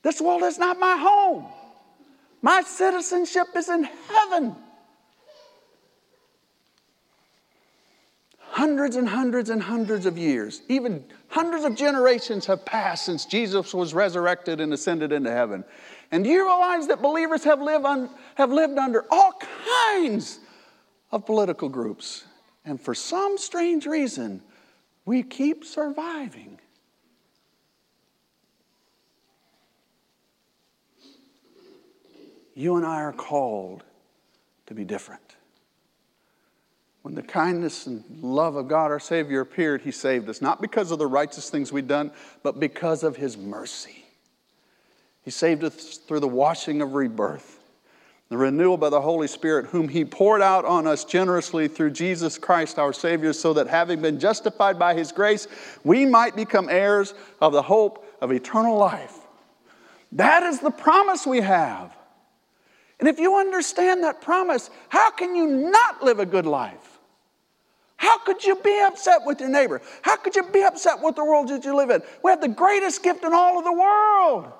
This 0.04 0.20
world 0.20 0.42
is 0.42 0.58
not 0.58 0.78
my 0.78 0.96
home. 0.96 1.46
My 2.42 2.60
citizenship 2.60 3.46
is 3.56 3.70
in 3.70 3.88
heaven. 4.08 4.54
Hundreds 8.38 8.96
and 8.96 9.08
hundreds 9.08 9.48
and 9.48 9.62
hundreds 9.62 10.04
of 10.04 10.16
years, 10.16 10.60
even 10.68 11.02
hundreds 11.28 11.64
of 11.64 11.74
generations 11.74 12.44
have 12.46 12.64
passed 12.66 13.06
since 13.06 13.24
Jesus 13.24 13.74
was 13.74 13.94
resurrected 13.94 14.60
and 14.60 14.72
ascended 14.74 15.10
into 15.10 15.30
heaven. 15.30 15.64
And 16.12 16.22
do 16.22 16.30
you 16.30 16.44
realize 16.44 16.86
that 16.88 17.00
believers 17.00 17.42
have 17.42 17.60
lived, 17.60 17.86
un, 17.86 18.10
have 18.36 18.52
lived 18.52 18.78
under 18.78 19.06
all 19.10 19.32
kinds 19.88 20.38
of 21.10 21.24
political 21.24 21.70
groups? 21.70 22.24
And 22.66 22.78
for 22.80 22.94
some 22.94 23.38
strange 23.38 23.86
reason, 23.86 24.42
we 25.06 25.22
keep 25.22 25.64
surviving. 25.64 26.60
You 32.54 32.76
and 32.76 32.86
I 32.86 33.02
are 33.02 33.12
called 33.12 33.82
to 34.66 34.74
be 34.74 34.84
different. 34.84 35.20
When 37.02 37.14
the 37.14 37.22
kindness 37.22 37.86
and 37.86 38.02
love 38.22 38.56
of 38.56 38.66
God, 38.66 38.90
our 38.90 39.00
Savior, 39.00 39.40
appeared, 39.40 39.82
He 39.82 39.90
saved 39.90 40.28
us, 40.30 40.40
not 40.40 40.62
because 40.62 40.90
of 40.90 40.98
the 40.98 41.06
righteous 41.06 41.50
things 41.50 41.70
we'd 41.70 41.86
done, 41.86 42.10
but 42.42 42.58
because 42.58 43.02
of 43.02 43.16
His 43.16 43.36
mercy. 43.36 44.06
He 45.22 45.30
saved 45.30 45.64
us 45.64 45.98
through 45.98 46.20
the 46.20 46.28
washing 46.28 46.80
of 46.80 46.94
rebirth, 46.94 47.60
the 48.30 48.38
renewal 48.38 48.78
by 48.78 48.88
the 48.88 49.02
Holy 49.02 49.28
Spirit, 49.28 49.66
whom 49.66 49.88
He 49.88 50.04
poured 50.04 50.40
out 50.40 50.64
on 50.64 50.86
us 50.86 51.04
generously 51.04 51.68
through 51.68 51.90
Jesus 51.90 52.38
Christ, 52.38 52.78
our 52.78 52.94
Savior, 52.94 53.34
so 53.34 53.52
that 53.52 53.66
having 53.66 54.00
been 54.00 54.18
justified 54.18 54.78
by 54.78 54.94
His 54.94 55.12
grace, 55.12 55.46
we 55.84 56.06
might 56.06 56.34
become 56.34 56.70
heirs 56.70 57.12
of 57.42 57.52
the 57.52 57.62
hope 57.62 58.06
of 58.22 58.32
eternal 58.32 58.78
life. 58.78 59.18
That 60.12 60.42
is 60.44 60.60
the 60.60 60.70
promise 60.70 61.26
we 61.26 61.42
have. 61.42 61.94
And 63.00 63.08
if 63.08 63.18
you 63.18 63.36
understand 63.36 64.04
that 64.04 64.20
promise, 64.20 64.70
how 64.88 65.10
can 65.10 65.34
you 65.34 65.46
not 65.46 66.02
live 66.02 66.20
a 66.20 66.26
good 66.26 66.46
life? 66.46 66.98
How 67.96 68.18
could 68.18 68.44
you 68.44 68.56
be 68.56 68.80
upset 68.86 69.20
with 69.24 69.40
your 69.40 69.48
neighbor? 69.48 69.80
How 70.02 70.16
could 70.16 70.36
you 70.36 70.42
be 70.44 70.62
upset 70.62 71.00
with 71.02 71.16
the 71.16 71.24
world 71.24 71.48
that 71.48 71.64
you 71.64 71.76
live 71.76 71.90
in? 71.90 72.02
We 72.22 72.30
have 72.30 72.40
the 72.40 72.48
greatest 72.48 73.02
gift 73.02 73.24
in 73.24 73.32
all 73.32 73.58
of 73.58 73.64
the 73.64 73.72
world. 73.72 74.52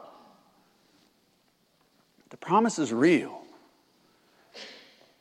The 2.31 2.37
promise 2.37 2.79
is 2.79 2.93
real. 2.93 3.43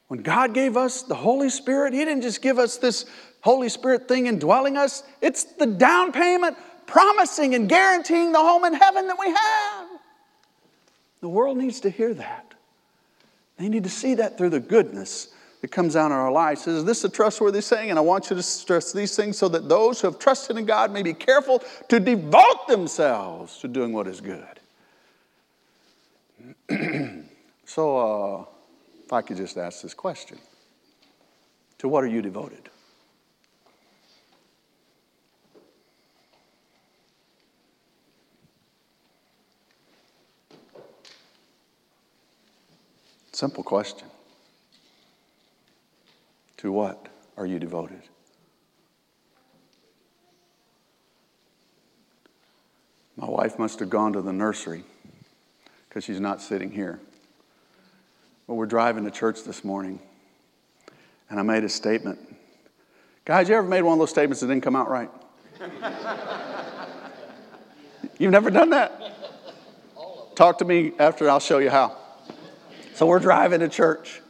When 0.07 0.21
God 0.21 0.53
gave 0.53 0.77
us 0.77 1.03
the 1.03 1.15
Holy 1.15 1.49
Spirit, 1.49 1.93
He 1.93 1.99
didn't 1.99 2.21
just 2.21 2.41
give 2.41 2.59
us 2.59 2.77
this 2.77 3.05
Holy 3.41 3.67
Spirit 3.67 4.07
thing 4.07 4.27
indwelling 4.27 4.77
us, 4.77 5.03
it's 5.21 5.43
the 5.43 5.65
down 5.65 6.11
payment 6.13 6.55
promising 6.85 7.55
and 7.55 7.67
guaranteeing 7.67 8.31
the 8.31 8.39
home 8.39 8.63
in 8.63 8.73
heaven 8.73 9.07
that 9.07 9.17
we 9.19 9.27
have. 9.27 9.87
The 11.19 11.29
world 11.29 11.57
needs 11.57 11.81
to 11.81 11.89
hear 11.89 12.13
that. 12.13 12.52
They 13.57 13.69
need 13.69 13.83
to 13.83 13.89
see 13.89 14.15
that 14.15 14.37
through 14.37 14.49
the 14.49 14.59
goodness 14.59 15.29
that 15.61 15.71
comes 15.71 15.95
out 15.95 16.07
in 16.07 16.11
our 16.11 16.31
lives. 16.31 16.67
Is 16.67 16.83
this 16.83 17.03
a 17.03 17.09
trustworthy 17.09 17.61
saying? 17.61 17.89
And 17.89 17.97
I 17.97 18.01
want 18.01 18.29
you 18.29 18.35
to 18.35 18.43
stress 18.43 18.91
these 18.91 19.15
things 19.15 19.37
so 19.37 19.47
that 19.49 19.69
those 19.69 20.01
who 20.01 20.07
have 20.07 20.19
trusted 20.19 20.57
in 20.57 20.65
God 20.65 20.91
may 20.91 21.03
be 21.03 21.13
careful 21.13 21.63
to 21.87 21.99
devote 21.99 22.67
themselves 22.67 23.59
to 23.59 23.67
doing 23.67 23.93
what 23.93 24.07
is 24.07 24.19
good. 24.19 24.59
so, 27.65 27.97
uh, 27.97 28.45
if 29.05 29.13
I 29.13 29.21
could 29.21 29.37
just 29.37 29.57
ask 29.57 29.81
this 29.81 29.93
question 29.93 30.37
To 31.77 31.87
what 31.87 32.03
are 32.03 32.07
you 32.07 32.21
devoted? 32.21 32.69
Simple 43.33 43.63
question. 43.63 44.07
To 46.57 46.71
what 46.71 47.07
are 47.35 47.47
you 47.47 47.57
devoted? 47.57 48.03
My 53.17 53.27
wife 53.27 53.57
must 53.57 53.79
have 53.79 53.89
gone 53.89 54.13
to 54.13 54.21
the 54.21 54.31
nursery 54.31 54.83
because 55.89 56.03
she's 56.03 56.19
not 56.19 56.41
sitting 56.41 56.71
here. 56.71 56.99
But 58.47 58.53
we're 58.53 58.67
driving 58.67 59.03
to 59.05 59.11
church 59.11 59.43
this 59.43 59.63
morning, 59.63 59.99
and 61.29 61.39
I 61.39 61.43
made 61.43 61.63
a 61.63 61.69
statement. 61.69 62.19
Guys, 63.25 63.49
you 63.49 63.55
ever 63.55 63.67
made 63.67 63.81
one 63.81 63.93
of 63.93 63.99
those 63.99 64.09
statements 64.11 64.41
that 64.41 64.47
didn't 64.47 64.63
come 64.63 64.75
out 64.75 64.89
right? 64.89 65.09
You've 68.19 68.31
never 68.31 68.51
done 68.51 68.69
that? 68.71 69.01
Talk 70.35 70.59
to 70.59 70.65
me 70.65 70.93
after, 70.99 71.29
I'll 71.29 71.39
show 71.39 71.57
you 71.57 71.71
how. 71.71 71.97
So 72.93 73.07
we're 73.07 73.19
driving 73.19 73.61
to 73.61 73.69
church, 73.69 74.21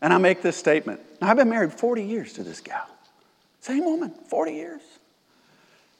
and 0.00 0.12
I 0.12 0.18
make 0.18 0.40
this 0.42 0.56
statement. 0.56 1.00
Now, 1.20 1.28
I've 1.28 1.36
been 1.36 1.50
married 1.50 1.72
40 1.72 2.02
years 2.02 2.32
to 2.34 2.42
this 2.42 2.60
gal. 2.60 2.86
Same 3.60 3.84
woman, 3.84 4.10
40 4.28 4.52
years. 4.52 4.80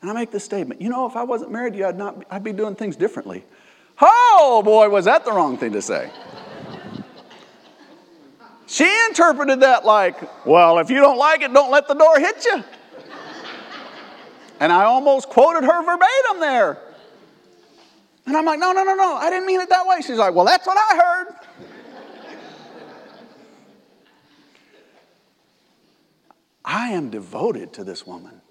And 0.00 0.10
I 0.10 0.14
make 0.14 0.30
this 0.30 0.44
statement. 0.44 0.80
You 0.80 0.88
know, 0.88 1.06
if 1.06 1.16
I 1.16 1.24
wasn't 1.24 1.50
married 1.50 1.74
to 1.74 1.78
you, 1.80 1.86
I'd, 1.86 1.98
not, 1.98 2.24
I'd 2.30 2.44
be 2.44 2.52
doing 2.52 2.76
things 2.76 2.96
differently. 2.96 3.44
Oh, 4.00 4.62
boy, 4.64 4.88
was 4.88 5.06
that 5.06 5.24
the 5.24 5.32
wrong 5.32 5.58
thing 5.58 5.72
to 5.72 5.82
say. 5.82 6.10
she 8.66 8.88
interpreted 9.08 9.60
that 9.60 9.84
like, 9.84 10.46
well, 10.46 10.78
if 10.78 10.88
you 10.88 11.00
don't 11.00 11.18
like 11.18 11.42
it, 11.42 11.52
don't 11.52 11.70
let 11.70 11.88
the 11.88 11.94
door 11.94 12.18
hit 12.18 12.44
you. 12.44 12.64
And 14.60 14.72
I 14.72 14.84
almost 14.84 15.28
quoted 15.28 15.64
her 15.64 15.82
verbatim 15.82 16.40
there. 16.40 16.78
And 18.26 18.36
I'm 18.36 18.44
like, 18.44 18.58
no, 18.58 18.72
no, 18.72 18.84
no, 18.84 18.94
no, 18.94 19.16
I 19.16 19.30
didn't 19.30 19.46
mean 19.46 19.60
it 19.60 19.68
that 19.68 19.86
way. 19.86 20.00
She's 20.00 20.18
like, 20.18 20.34
well, 20.34 20.44
that's 20.44 20.66
what 20.66 20.76
I 20.76 20.96
heard. 20.96 21.47
I 26.68 26.90
am 26.90 27.08
devoted 27.08 27.72
to 27.72 27.84
this 27.84 28.06
woman. 28.06 28.42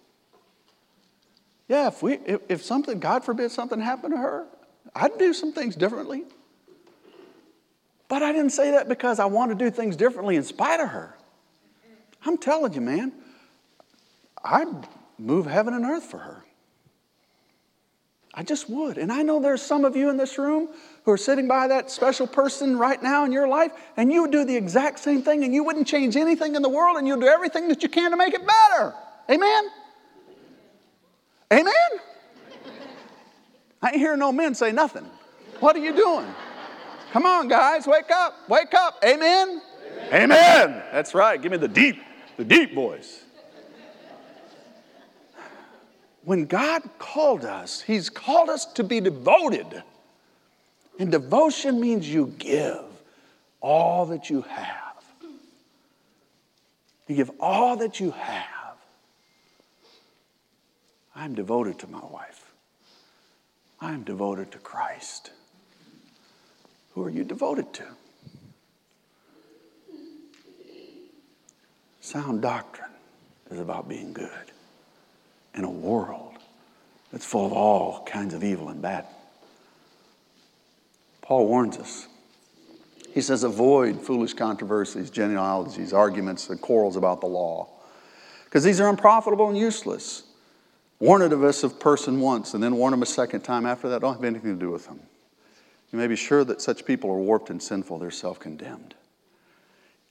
Yeah, 1.68 1.88
if, 1.88 2.02
we, 2.02 2.14
if, 2.26 2.42
if 2.50 2.64
something, 2.64 3.00
God 3.00 3.24
forbid, 3.24 3.52
something 3.52 3.80
happened 3.80 4.16
to 4.16 4.18
her, 4.18 4.48
I'd 4.96 5.20
do 5.20 5.34
some 5.34 5.54
things 5.54 5.76
differently. 5.76 6.24
But 8.08 8.24
I 8.24 8.32
didn't 8.32 8.50
say 8.52 8.72
that 8.72 8.90
because 8.90 9.20
I 9.20 9.26
want 9.26 9.52
to 9.52 9.56
do 9.56 9.70
things 9.70 9.96
differently 9.96 10.36
in 10.36 10.44
spite 10.44 10.80
of 10.80 10.90
her. 10.90 11.16
I'm 12.26 12.40
telling 12.40 12.74
you, 12.74 12.82
man, 12.82 13.12
I'd 14.44 14.88
move 15.20 15.46
heaven 15.46 15.76
and 15.76 15.86
earth 15.86 16.06
for 16.06 16.18
her. 16.18 16.44
I 18.34 18.42
just 18.42 18.68
would. 18.68 18.98
And 18.98 19.12
I 19.12 19.22
know 19.22 19.40
there's 19.40 19.62
some 19.62 19.86
of 19.86 19.96
you 19.96 20.10
in 20.10 20.18
this 20.18 20.40
room 20.40 20.70
who 21.08 21.14
are 21.14 21.18
sitting 21.18 21.48
by 21.48 21.70
that 21.70 21.90
special 21.90 22.28
person 22.28 22.78
right 22.78 23.02
now 23.02 23.24
in 23.24 23.32
your 23.32 23.48
life, 23.48 23.72
and 23.96 24.12
you 24.12 24.24
would 24.24 24.32
do 24.32 24.44
the 24.44 24.58
exact 24.58 25.00
same 25.00 25.22
thing, 25.22 25.46
and 25.46 25.54
you 25.54 25.64
wouldn't 25.64 25.88
change 25.88 26.18
anything 26.18 26.54
in 26.54 26.62
the 26.62 26.68
world, 26.68 26.98
and 26.98 27.08
you'll 27.08 27.18
do 27.18 27.28
everything 27.28 27.70
that 27.70 27.82
you 27.82 27.88
can 27.88 28.12
to 28.12 28.18
make 28.18 28.34
it 28.34 28.42
better. 28.46 28.94
Amen? 29.32 29.64
Amen? 31.54 31.74
I 33.82 33.88
ain't 33.88 33.96
hearing 33.96 34.20
no 34.20 34.34
men 34.34 34.54
say 34.54 34.74
nothing. 34.74 35.10
What 35.62 35.78
are 35.78 35.80
you 35.80 35.96
doing? 35.96 36.28
Come 37.14 37.26
on, 37.26 37.48
guys, 37.48 37.88
wake 37.88 38.12
up, 38.12 38.34
wake 38.50 38.74
up. 38.74 39.02
Amen? 39.02 39.62
Amen. 40.08 40.24
Amen. 40.24 40.84
That's 40.92 41.14
right. 41.14 41.42
Give 41.42 41.54
me 41.54 41.58
the 41.58 41.70
deep, 41.70 42.02
the 42.36 42.44
deep 42.44 42.76
voice. 42.76 43.24
When 46.26 46.48
God 46.48 46.82
called 47.00 47.46
us, 47.46 47.80
He's 47.80 48.10
called 48.10 48.50
us 48.50 48.66
to 48.74 48.84
be 48.84 49.00
devoted. 49.00 49.84
And 51.00 51.12
devotion 51.12 51.80
means 51.80 52.08
you 52.10 52.34
give 52.38 52.84
all 53.62 54.08
that 54.08 54.30
you 54.30 54.42
have. 54.42 55.04
You 57.08 57.16
give 57.16 57.32
all 57.40 57.78
that 57.78 58.00
you 58.00 58.12
have. 58.12 58.78
I'm 61.16 61.36
devoted 61.36 61.80
to 61.80 61.88
my 61.88 62.04
wife. 62.12 62.52
I'm 63.80 64.04
devoted 64.04 64.52
to 64.52 64.58
Christ. 64.58 65.32
Who 66.94 67.04
are 67.04 67.10
you 67.10 67.24
devoted 67.24 67.74
to? 67.74 67.84
Sound 72.02 72.42
doctrine 72.42 72.90
is 73.52 73.60
about 73.60 73.88
being 73.88 74.14
good 74.14 74.52
in 75.54 75.64
a 75.64 75.70
world 75.70 76.34
that's 77.12 77.26
full 77.26 77.46
of 77.46 77.54
all 77.54 78.04
kinds 78.06 78.34
of 78.34 78.44
evil 78.44 78.70
and 78.70 78.82
bad. 78.82 79.06
Paul 81.28 81.46
warns 81.50 81.78
us. 81.78 82.08
He 83.14 83.20
says, 83.20 83.44
avoid 83.44 84.00
foolish 84.00 84.34
controversies, 84.34 85.10
genealogies, 85.10 85.92
arguments, 85.92 86.50
and 86.50 86.62
quarrels 86.62 86.96
about 86.96 87.20
the 87.20 87.28
law, 87.28 87.68
because 88.46 88.64
these 88.64 88.80
are 88.80 88.88
unprofitable 88.88 89.50
and 89.50 89.58
useless. 89.58 90.24
Warn 91.00 91.22
it 91.22 91.26
of 91.26 91.34
a 91.34 91.36
divisive 91.36 91.82
person 91.82 92.22
once 92.22 92.54
and 92.54 92.64
then 92.64 92.78
warn 92.78 92.92
them 92.92 93.02
a 93.04 93.06
second 93.06 93.42
time. 93.42 93.66
After 93.66 93.90
that, 93.90 94.00
don't 94.00 94.14
have 94.14 94.24
anything 94.24 94.54
to 94.54 94.60
do 94.60 94.72
with 94.72 94.86
them. 94.86 95.02
You 95.92 96.00
may 96.00 96.08
be 96.08 96.16
sure 96.16 96.46
that 96.46 96.62
such 96.62 96.86
people 96.86 97.12
are 97.12 97.20
warped 97.20 97.50
and 97.50 97.62
sinful, 97.62 98.00
they're 98.00 98.10
self 98.10 98.40
condemned. 98.40 98.96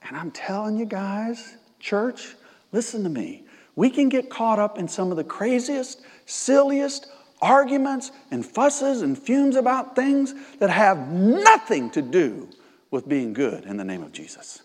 And 0.03 0.15
I'm 0.15 0.29
telling 0.29 0.77
you 0.77 0.85
guys, 0.85 1.57
church, 1.79 2.35
listen 2.71 3.01
to 3.03 3.09
me. 3.09 3.43
We 3.75 3.89
can 3.89 4.07
get 4.07 4.29
caught 4.29 4.59
up 4.59 4.77
in 4.77 4.87
some 4.87 5.09
of 5.09 5.17
the 5.17 5.23
craziest, 5.23 6.01
silliest 6.27 7.07
arguments 7.41 8.11
and 8.31 8.45
fusses 8.45 9.01
and 9.01 9.17
fumes 9.17 9.55
about 9.55 9.95
things 9.95 10.33
that 10.59 10.69
have 10.69 11.09
nothing 11.09 11.89
to 11.91 12.01
do 12.01 12.49
with 12.91 13.07
being 13.07 13.33
good 13.33 13.65
in 13.65 13.77
the 13.77 13.83
name 13.83 14.03
of 14.03 14.11
Jesus. 14.11 14.61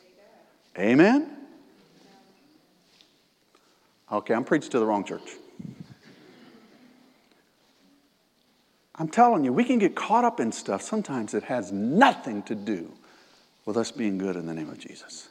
Amen? 0.79 1.37
Okay, 4.11 4.35
I'm 4.35 4.45
preaching 4.45 4.71
to 4.71 4.79
the 4.79 4.87
wrong 4.87 5.05
church. 5.05 5.37
I'm 8.95 9.09
telling 9.09 9.45
you, 9.45 9.52
we 9.52 9.64
can 9.64 9.79
get 9.79 9.97
caught 9.97 10.25
up 10.25 10.38
in 10.38 10.52
stuff 10.52 10.83
sometimes 10.83 11.33
that 11.33 11.45
has 11.45 11.73
nothing 11.73 12.43
to 12.45 12.55
do 12.55 12.93
with 13.64 13.76
us 13.76 13.91
being 13.91 14.19
good 14.19 14.37
in 14.37 14.47
the 14.47 14.55
name 14.55 14.69
of 14.69 14.79
Jesus. 14.79 15.29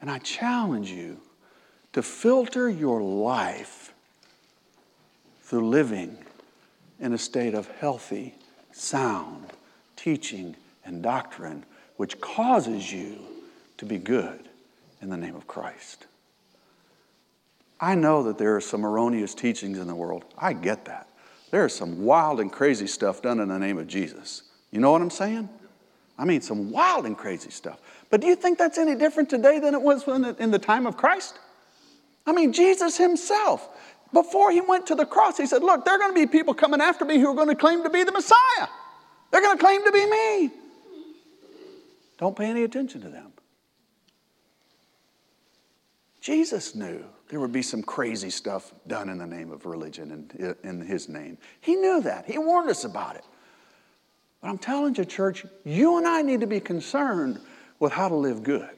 And 0.00 0.10
I 0.10 0.18
challenge 0.18 0.90
you 0.90 1.20
to 1.92 2.02
filter 2.02 2.68
your 2.68 3.02
life 3.02 3.92
through 5.46 5.68
living 5.68 6.18
in 6.98 7.12
a 7.12 7.18
state 7.18 7.54
of 7.54 7.70
healthy, 7.78 8.34
sound 8.72 9.52
teaching 9.94 10.56
and 10.84 11.02
doctrine, 11.04 11.64
which 11.96 12.20
causes 12.20 12.92
you 12.92 13.16
to 13.78 13.84
be 13.84 13.96
good 13.96 14.48
in 15.00 15.08
the 15.08 15.16
name 15.16 15.36
of 15.36 15.46
Christ. 15.46 16.06
I 17.80 17.94
know 17.94 18.24
that 18.24 18.38
there 18.38 18.56
are 18.56 18.60
some 18.60 18.84
erroneous 18.84 19.34
teachings 19.34 19.78
in 19.78 19.86
the 19.86 19.94
world. 19.94 20.24
I 20.36 20.52
get 20.52 20.84
that. 20.86 21.08
There 21.52 21.64
is 21.64 21.74
some 21.74 22.02
wild 22.04 22.40
and 22.40 22.50
crazy 22.50 22.88
stuff 22.88 23.22
done 23.22 23.38
in 23.38 23.48
the 23.48 23.58
name 23.58 23.78
of 23.78 23.86
Jesus. 23.86 24.42
You 24.72 24.80
know 24.80 24.90
what 24.90 25.00
I'm 25.00 25.10
saying? 25.10 25.48
I 26.18 26.24
mean, 26.24 26.40
some 26.40 26.72
wild 26.72 27.06
and 27.06 27.16
crazy 27.16 27.50
stuff. 27.50 27.78
But 28.10 28.20
do 28.20 28.26
you 28.26 28.34
think 28.34 28.58
that's 28.58 28.78
any 28.78 28.96
different 28.96 29.30
today 29.30 29.60
than 29.60 29.74
it 29.74 29.82
was 29.82 30.08
in 30.08 30.50
the 30.50 30.58
time 30.58 30.88
of 30.88 30.96
Christ? 30.96 31.38
I 32.26 32.32
mean, 32.32 32.52
Jesus 32.52 32.96
himself, 32.96 33.68
before 34.12 34.50
he 34.50 34.60
went 34.60 34.86
to 34.86 34.94
the 34.94 35.06
cross, 35.06 35.36
he 35.36 35.46
said, 35.46 35.62
Look, 35.62 35.84
there 35.84 35.94
are 35.94 35.98
going 35.98 36.14
to 36.14 36.18
be 36.18 36.26
people 36.26 36.54
coming 36.54 36.80
after 36.80 37.04
me 37.04 37.18
who 37.18 37.30
are 37.30 37.34
going 37.34 37.48
to 37.48 37.54
claim 37.54 37.82
to 37.82 37.90
be 37.90 38.04
the 38.04 38.12
Messiah. 38.12 38.68
They're 39.30 39.42
going 39.42 39.58
to 39.58 39.62
claim 39.62 39.84
to 39.84 39.92
be 39.92 40.06
me. 40.06 40.50
Don't 42.18 42.36
pay 42.36 42.46
any 42.46 42.62
attention 42.62 43.02
to 43.02 43.08
them. 43.08 43.32
Jesus 46.20 46.74
knew 46.74 47.04
there 47.28 47.40
would 47.40 47.52
be 47.52 47.62
some 47.62 47.82
crazy 47.82 48.30
stuff 48.30 48.72
done 48.86 49.08
in 49.08 49.18
the 49.18 49.26
name 49.26 49.52
of 49.52 49.66
religion 49.66 50.10
and 50.12 50.56
in 50.64 50.80
his 50.80 51.08
name. 51.08 51.38
He 51.60 51.76
knew 51.76 52.00
that. 52.02 52.26
He 52.26 52.38
warned 52.38 52.70
us 52.70 52.84
about 52.84 53.16
it. 53.16 53.24
But 54.40 54.48
I'm 54.48 54.58
telling 54.58 54.94
you, 54.94 55.04
church, 55.04 55.44
you 55.64 55.98
and 55.98 56.06
I 56.06 56.22
need 56.22 56.40
to 56.40 56.46
be 56.46 56.60
concerned 56.60 57.40
with 57.78 57.92
how 57.92 58.08
to 58.08 58.14
live 58.14 58.42
good. 58.42 58.75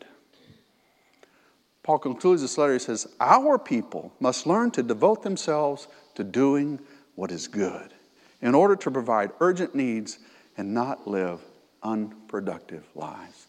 Paul 1.88 2.00
concludes 2.00 2.42
this 2.42 2.58
letter. 2.58 2.74
He 2.74 2.78
says, 2.80 3.08
Our 3.18 3.58
people 3.58 4.12
must 4.20 4.46
learn 4.46 4.70
to 4.72 4.82
devote 4.82 5.22
themselves 5.22 5.88
to 6.16 6.22
doing 6.22 6.80
what 7.14 7.32
is 7.32 7.48
good 7.48 7.94
in 8.42 8.54
order 8.54 8.76
to 8.76 8.90
provide 8.90 9.30
urgent 9.40 9.74
needs 9.74 10.18
and 10.58 10.74
not 10.74 11.08
live 11.08 11.40
unproductive 11.82 12.84
lives. 12.94 13.46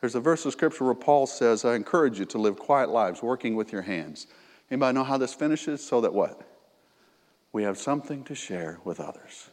There's 0.00 0.14
a 0.14 0.20
verse 0.20 0.46
of 0.46 0.52
scripture 0.52 0.84
where 0.84 0.94
Paul 0.94 1.26
says, 1.26 1.64
I 1.64 1.74
encourage 1.74 2.20
you 2.20 2.24
to 2.26 2.38
live 2.38 2.56
quiet 2.56 2.88
lives, 2.88 3.20
working 3.20 3.56
with 3.56 3.72
your 3.72 3.82
hands. 3.82 4.28
Anybody 4.70 4.94
know 4.94 5.02
how 5.02 5.18
this 5.18 5.34
finishes? 5.34 5.84
So 5.84 6.00
that 6.02 6.14
what? 6.14 6.40
We 7.50 7.64
have 7.64 7.78
something 7.78 8.22
to 8.26 8.34
share 8.36 8.78
with 8.84 9.00
others. 9.00 9.50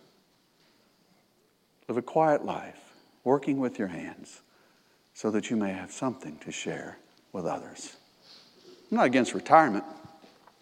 Live 1.87 1.97
a 1.97 2.03
quiet 2.03 2.45
life, 2.45 2.93
working 3.23 3.57
with 3.57 3.79
your 3.79 3.87
hands, 3.87 4.41
so 5.15 5.31
that 5.31 5.49
you 5.49 5.57
may 5.57 5.71
have 5.71 5.91
something 5.91 6.37
to 6.41 6.51
share 6.51 6.99
with 7.33 7.47
others. 7.47 7.95
I'm 8.91 8.97
not 8.97 9.05
against 9.05 9.33
retirement, 9.33 9.83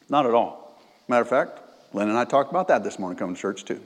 not 0.09 0.25
at 0.25 0.33
all. 0.33 0.81
Matter 1.07 1.21
of 1.21 1.29
fact, 1.29 1.59
Lynn 1.93 2.09
and 2.09 2.17
I 2.17 2.25
talked 2.25 2.49
about 2.49 2.67
that 2.67 2.83
this 2.83 2.99
morning 2.99 3.17
coming 3.17 3.35
to 3.35 3.41
church 3.41 3.63
too. 3.63 3.81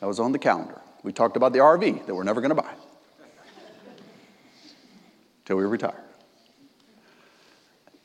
That 0.00 0.06
was 0.06 0.20
on 0.20 0.32
the 0.32 0.38
calendar. 0.38 0.80
We 1.02 1.12
talked 1.12 1.36
about 1.36 1.52
the 1.52 1.58
RV 1.60 2.06
that 2.06 2.14
we're 2.14 2.24
never 2.24 2.40
going 2.40 2.54
to 2.54 2.62
buy 2.62 2.72
till 5.44 5.56
we 5.56 5.64
retire. 5.64 6.02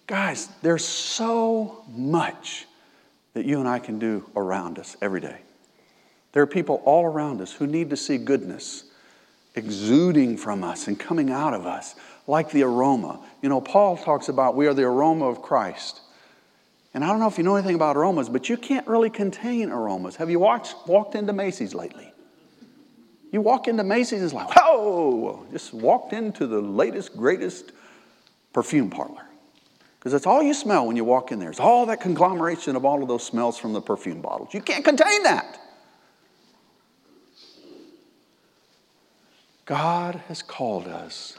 Guys, 0.08 0.50
there's 0.62 0.86
so 0.86 1.84
much 1.90 2.66
that 3.34 3.46
you 3.46 3.60
and 3.60 3.68
I 3.68 3.80
can 3.80 4.00
do 4.00 4.30
around 4.36 4.78
us 4.78 4.98
every 5.02 5.22
day. 5.22 5.40
There 6.34 6.44
are 6.44 6.48
people 6.48 6.82
all 6.86 7.06
around 7.06 7.42
us 7.42 7.52
who 7.52 7.68
need 7.68 7.90
to 7.90 7.98
see 7.98 8.18
goodness 8.18 8.86
exuding 9.56 10.38
from 10.38 10.64
us 10.64 10.88
and 10.88 11.00
coming 11.00 11.30
out 11.30 11.54
of 11.54 11.66
us 11.66 11.96
like 12.28 12.52
the 12.52 12.64
aroma. 12.64 13.20
You 13.42 13.50
know, 13.50 13.62
Paul 13.62 13.98
talks 13.98 14.30
about 14.30 14.56
we 14.56 14.68
are 14.68 14.74
the 14.74 14.84
aroma 14.84 15.26
of 15.26 15.42
Christ. 15.42 16.02
And 16.94 17.04
I 17.04 17.08
don't 17.08 17.20
know 17.20 17.28
if 17.28 17.38
you 17.38 17.44
know 17.44 17.56
anything 17.56 17.76
about 17.76 17.96
aromas, 17.96 18.30
but 18.30 18.50
you 18.50 18.58
can't 18.58 18.86
really 18.88 19.10
contain 19.10 19.72
aromas. 19.72 20.18
Have 20.18 20.30
you 20.30 20.40
watched, 20.40 20.76
walked 20.88 21.16
into 21.16 21.34
Macy's 21.34 21.74
lately? 21.74 22.12
You 23.32 23.40
walk 23.40 23.70
into 23.70 23.84
Macy's, 23.84 24.22
it's 24.22 24.34
like, 24.34 24.54
whoa, 24.54 25.46
just 25.52 25.74
walked 25.74 26.12
into 26.12 26.48
the 26.48 26.60
latest, 26.60 27.16
greatest 27.16 27.72
perfume 28.52 28.90
parlor. 28.90 29.26
Because 29.98 30.12
that's 30.12 30.26
all 30.26 30.44
you 30.44 30.54
smell 30.54 30.86
when 30.88 30.98
you 30.98 31.06
walk 31.06 31.32
in 31.32 31.40
there. 31.40 31.50
It's 31.50 31.60
all 31.60 31.86
that 31.86 32.02
conglomeration 32.02 32.76
of 32.76 32.84
all 32.84 33.02
of 33.02 33.08
those 33.08 33.24
smells 33.24 33.58
from 33.58 33.72
the 33.72 33.82
perfume 33.82 34.20
bottles. 34.20 34.54
You 34.54 34.62
can't 34.62 34.84
contain 34.84 35.24
that. 35.24 35.60
God 39.66 40.16
has 40.28 40.42
called 40.42 40.88
us 40.88 41.38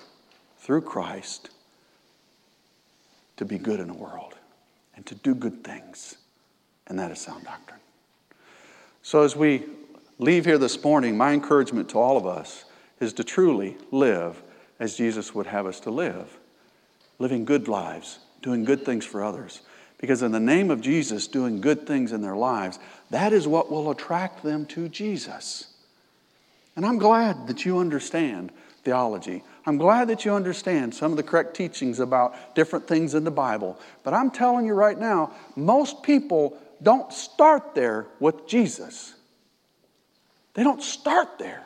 through 0.62 0.80
Christ 0.80 1.50
to 3.36 3.44
be 3.44 3.58
good 3.58 3.80
in 3.80 3.88
the 3.88 3.94
world 3.94 4.34
and 4.94 5.04
to 5.06 5.14
do 5.16 5.34
good 5.34 5.64
things. 5.64 6.16
And 6.86 6.98
that 6.98 7.10
is 7.10 7.20
sound 7.20 7.44
doctrine. 7.44 7.80
So 9.02 9.22
as 9.22 9.34
we 9.34 9.64
leave 10.18 10.44
here 10.44 10.58
this 10.58 10.82
morning, 10.84 11.16
my 11.16 11.32
encouragement 11.32 11.88
to 11.90 11.98
all 11.98 12.16
of 12.16 12.26
us 12.26 12.64
is 13.00 13.12
to 13.14 13.24
truly 13.24 13.76
live 13.90 14.40
as 14.78 14.96
Jesus 14.96 15.34
would 15.34 15.46
have 15.46 15.66
us 15.66 15.80
to 15.80 15.90
live, 15.90 16.38
living 17.18 17.44
good 17.44 17.66
lives, 17.66 18.20
doing 18.40 18.64
good 18.64 18.84
things 18.84 19.04
for 19.04 19.24
others. 19.24 19.62
Because 19.98 20.22
in 20.22 20.30
the 20.30 20.40
name 20.40 20.70
of 20.70 20.80
Jesus, 20.80 21.26
doing 21.26 21.60
good 21.60 21.86
things 21.86 22.12
in 22.12 22.22
their 22.22 22.36
lives, 22.36 22.78
that 23.10 23.32
is 23.32 23.48
what 23.48 23.70
will 23.70 23.90
attract 23.90 24.44
them 24.44 24.66
to 24.66 24.88
Jesus. 24.88 25.74
And 26.76 26.86
I'm 26.86 26.98
glad 26.98 27.48
that 27.48 27.64
you 27.64 27.78
understand 27.78 28.52
theology. 28.84 29.42
I'm 29.64 29.78
glad 29.78 30.08
that 30.08 30.24
you 30.24 30.34
understand 30.34 30.94
some 30.94 31.12
of 31.12 31.16
the 31.16 31.22
correct 31.22 31.54
teachings 31.56 32.00
about 32.00 32.54
different 32.54 32.88
things 32.88 33.14
in 33.14 33.24
the 33.24 33.30
Bible. 33.30 33.78
But 34.02 34.12
I'm 34.14 34.30
telling 34.30 34.66
you 34.66 34.74
right 34.74 34.98
now, 34.98 35.32
most 35.54 36.02
people 36.02 36.58
don't 36.82 37.12
start 37.12 37.74
there 37.74 38.06
with 38.18 38.46
Jesus. 38.48 39.14
They 40.54 40.64
don't 40.64 40.82
start 40.82 41.38
there. 41.38 41.64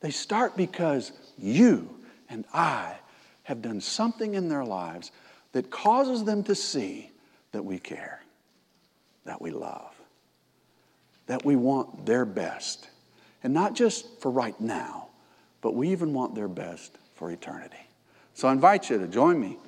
They 0.00 0.10
start 0.10 0.56
because 0.56 1.12
you 1.38 1.88
and 2.28 2.44
I 2.52 2.96
have 3.44 3.62
done 3.62 3.80
something 3.80 4.34
in 4.34 4.48
their 4.48 4.64
lives 4.64 5.10
that 5.52 5.70
causes 5.70 6.24
them 6.24 6.44
to 6.44 6.54
see 6.54 7.10
that 7.52 7.64
we 7.64 7.78
care, 7.78 8.22
that 9.24 9.40
we 9.40 9.50
love, 9.50 9.94
that 11.26 11.44
we 11.44 11.56
want 11.56 12.04
their 12.04 12.26
best. 12.26 12.88
And 13.42 13.54
not 13.54 13.74
just 13.74 14.20
for 14.20 14.30
right 14.30 14.58
now, 14.60 15.07
but 15.60 15.74
we 15.74 15.90
even 15.90 16.12
want 16.12 16.34
their 16.34 16.48
best 16.48 16.98
for 17.14 17.30
eternity. 17.30 17.76
So 18.34 18.48
I 18.48 18.52
invite 18.52 18.90
you 18.90 18.98
to 18.98 19.06
join 19.08 19.40
me. 19.40 19.58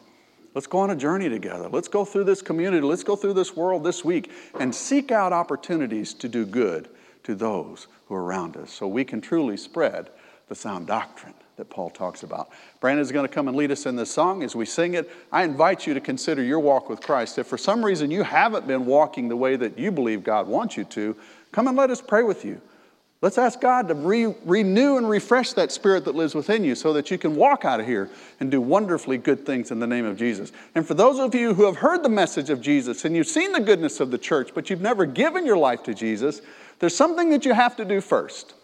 Let's 0.55 0.66
go 0.66 0.79
on 0.79 0.90
a 0.90 0.96
journey 0.96 1.29
together. 1.29 1.68
Let's 1.68 1.88
go 1.88 2.05
through 2.05 2.24
this 2.24 2.42
community. 2.42 2.83
Let's 2.83 3.05
go 3.05 3.16
through 3.16 3.35
this 3.35 3.55
world 3.55 3.85
this 3.85 4.05
week 4.05 4.31
and 4.59 4.74
seek 4.74 5.12
out 5.12 5.33
opportunities 5.33 6.12
to 6.14 6.29
do 6.29 6.44
good 6.44 6.88
to 7.24 7.35
those 7.35 7.87
who 8.07 8.14
are 8.14 8.24
around 8.24 8.57
us 8.57 8.72
so 8.72 8.88
we 8.88 9.05
can 9.05 9.20
truly 9.20 9.57
spread 9.57 10.11
the 10.48 10.55
sound 10.55 10.88
doctrine 10.88 11.35
that 11.57 11.70
Paul 11.70 11.90
talks 11.90 12.22
about. 12.22 12.50
Brandon 12.81 13.03
is 13.03 13.12
going 13.12 13.29
to 13.29 13.33
come 13.33 13.46
and 13.46 13.57
lead 13.57 13.70
us 13.70 13.87
in 13.87 13.94
this 13.94 14.11
song 14.11 14.42
as 14.42 14.57
we 14.57 14.64
sing 14.64 14.94
it. 14.94 15.11
I 15.31 15.44
invite 15.44 15.87
you 15.87 15.94
to 15.94 16.00
consider 16.00 16.42
your 16.42 16.59
walk 16.59 16.88
with 16.88 17.00
Christ. 17.00 17.38
If 17.38 17.46
for 17.46 17.59
some 17.59 17.85
reason 17.85 18.11
you 18.11 18.22
haven't 18.22 18.66
been 18.66 18.87
walking 18.87 19.29
the 19.29 19.37
way 19.37 19.57
that 19.57 19.79
you 19.79 19.92
believe 19.92 20.24
God 20.24 20.48
wants 20.48 20.76
you 20.76 20.85
to, 20.85 21.14
come 21.53 21.68
and 21.68 21.76
let 21.76 21.90
us 21.90 22.00
pray 22.00 22.22
with 22.22 22.44
you. 22.44 22.61
Let's 23.22 23.37
ask 23.37 23.61
God 23.61 23.88
to 23.88 23.94
re- 23.94 24.35
renew 24.46 24.96
and 24.96 25.09
refresh 25.09 25.52
that 25.52 25.70
spirit 25.70 26.06
that 26.06 26.14
lives 26.14 26.35
within 26.35 26.64
you 26.64 26.74
so 26.74 26.94
that 26.94 27.11
you 27.11 27.18
can 27.18 27.37
walk 27.37 27.66
out 27.66 27.78
of 27.78 27.87
here 27.87 28.09
and 28.40 28.50
do 28.50 28.62
wonderfully 28.62 29.18
good 29.18 29.44
things 29.44 29.70
in 29.70 29.78
the 29.78 29.87
name 29.87 30.06
of 30.06 30.16
Jesus. 30.16 30.52
And 30.74 30.87
for 30.87 30.94
those 30.94 31.18
of 31.18 31.35
you 31.35 31.52
who 31.52 31.66
have 31.66 31.76
heard 31.76 32.02
the 32.02 32.09
message 32.09 32.48
of 32.48 32.62
Jesus 32.62 33.04
and 33.04 33.14
you've 33.14 33.26
seen 33.26 33.52
the 33.52 33.61
goodness 33.61 34.00
of 34.00 34.11
the 34.11 34.16
church, 34.16 34.52
but 34.54 34.70
you've 34.70 34.80
never 34.80 35.04
given 35.04 35.44
your 35.44 35.59
life 35.59 35.83
to 35.83 35.92
Jesus, 35.92 36.40
there's 36.78 36.96
something 36.96 37.28
that 37.30 37.44
you 37.44 37.52
have 37.52 37.76
to 37.76 37.85
do 37.85 38.00
first. 38.00 38.54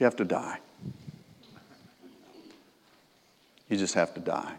You 0.00 0.04
have 0.04 0.16
to 0.16 0.24
die. 0.24 0.60
You 3.68 3.76
just 3.76 3.94
have 3.94 4.14
to 4.14 4.20
die. 4.20 4.54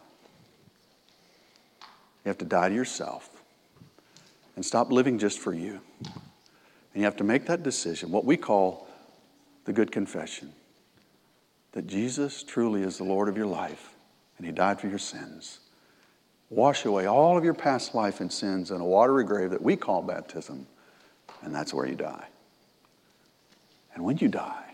You 2.23 2.29
have 2.29 2.37
to 2.37 2.45
die 2.45 2.69
to 2.69 2.75
yourself 2.75 3.27
and 4.55 4.63
stop 4.63 4.91
living 4.91 5.17
just 5.17 5.39
for 5.39 5.53
you. 5.53 5.81
And 6.93 7.01
you 7.01 7.05
have 7.05 7.17
to 7.17 7.23
make 7.23 7.47
that 7.47 7.63
decision, 7.63 8.11
what 8.11 8.25
we 8.25 8.37
call 8.37 8.87
the 9.65 9.73
good 9.73 9.91
confession 9.91 10.53
that 11.71 11.87
Jesus 11.87 12.43
truly 12.43 12.83
is 12.83 12.97
the 12.97 13.03
Lord 13.03 13.27
of 13.27 13.35
your 13.35 13.47
life 13.47 13.93
and 14.37 14.45
He 14.45 14.51
died 14.51 14.79
for 14.79 14.87
your 14.87 14.99
sins. 14.99 15.59
Wash 16.49 16.85
away 16.85 17.07
all 17.07 17.37
of 17.37 17.43
your 17.43 17.55
past 17.55 17.95
life 17.95 18.21
and 18.21 18.31
sins 18.31 18.71
in 18.71 18.79
a 18.79 18.85
watery 18.85 19.23
grave 19.23 19.49
that 19.51 19.61
we 19.61 19.75
call 19.75 20.03
baptism, 20.03 20.67
and 21.41 21.53
that's 21.53 21.73
where 21.73 21.87
you 21.87 21.95
die. 21.95 22.27
And 23.95 24.03
when 24.03 24.17
you 24.17 24.27
die, 24.27 24.73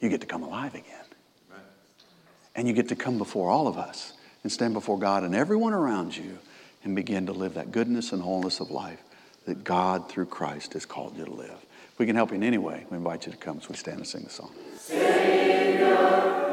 you 0.00 0.10
get 0.10 0.20
to 0.20 0.26
come 0.26 0.42
alive 0.42 0.74
again. 0.74 0.90
And 2.54 2.68
you 2.68 2.74
get 2.74 2.88
to 2.88 2.96
come 2.96 3.18
before 3.18 3.50
all 3.50 3.66
of 3.66 3.78
us 3.78 4.12
and 4.42 4.52
stand 4.52 4.74
before 4.74 4.98
God 4.98 5.24
and 5.24 5.34
everyone 5.34 5.72
around 5.72 6.16
you 6.16 6.38
and 6.84 6.94
begin 6.94 7.26
to 7.26 7.32
live 7.32 7.54
that 7.54 7.72
goodness 7.72 8.12
and 8.12 8.22
wholeness 8.22 8.60
of 8.60 8.70
life 8.70 9.02
that 9.46 9.64
God, 9.64 10.08
through 10.08 10.26
Christ, 10.26 10.72
has 10.72 10.86
called 10.86 11.16
you 11.16 11.24
to 11.24 11.32
live. 11.32 11.64
If 11.92 11.98
we 11.98 12.06
can 12.06 12.16
help 12.16 12.30
you 12.30 12.36
in 12.36 12.42
any 12.42 12.58
way, 12.58 12.86
we 12.90 12.96
invite 12.96 13.26
you 13.26 13.32
to 13.32 13.38
come 13.38 13.58
as 13.58 13.68
we 13.68 13.76
stand 13.76 13.98
and 13.98 14.06
sing 14.06 14.22
the 14.22 14.30
song. 14.30 14.50
Savior. 14.78 16.43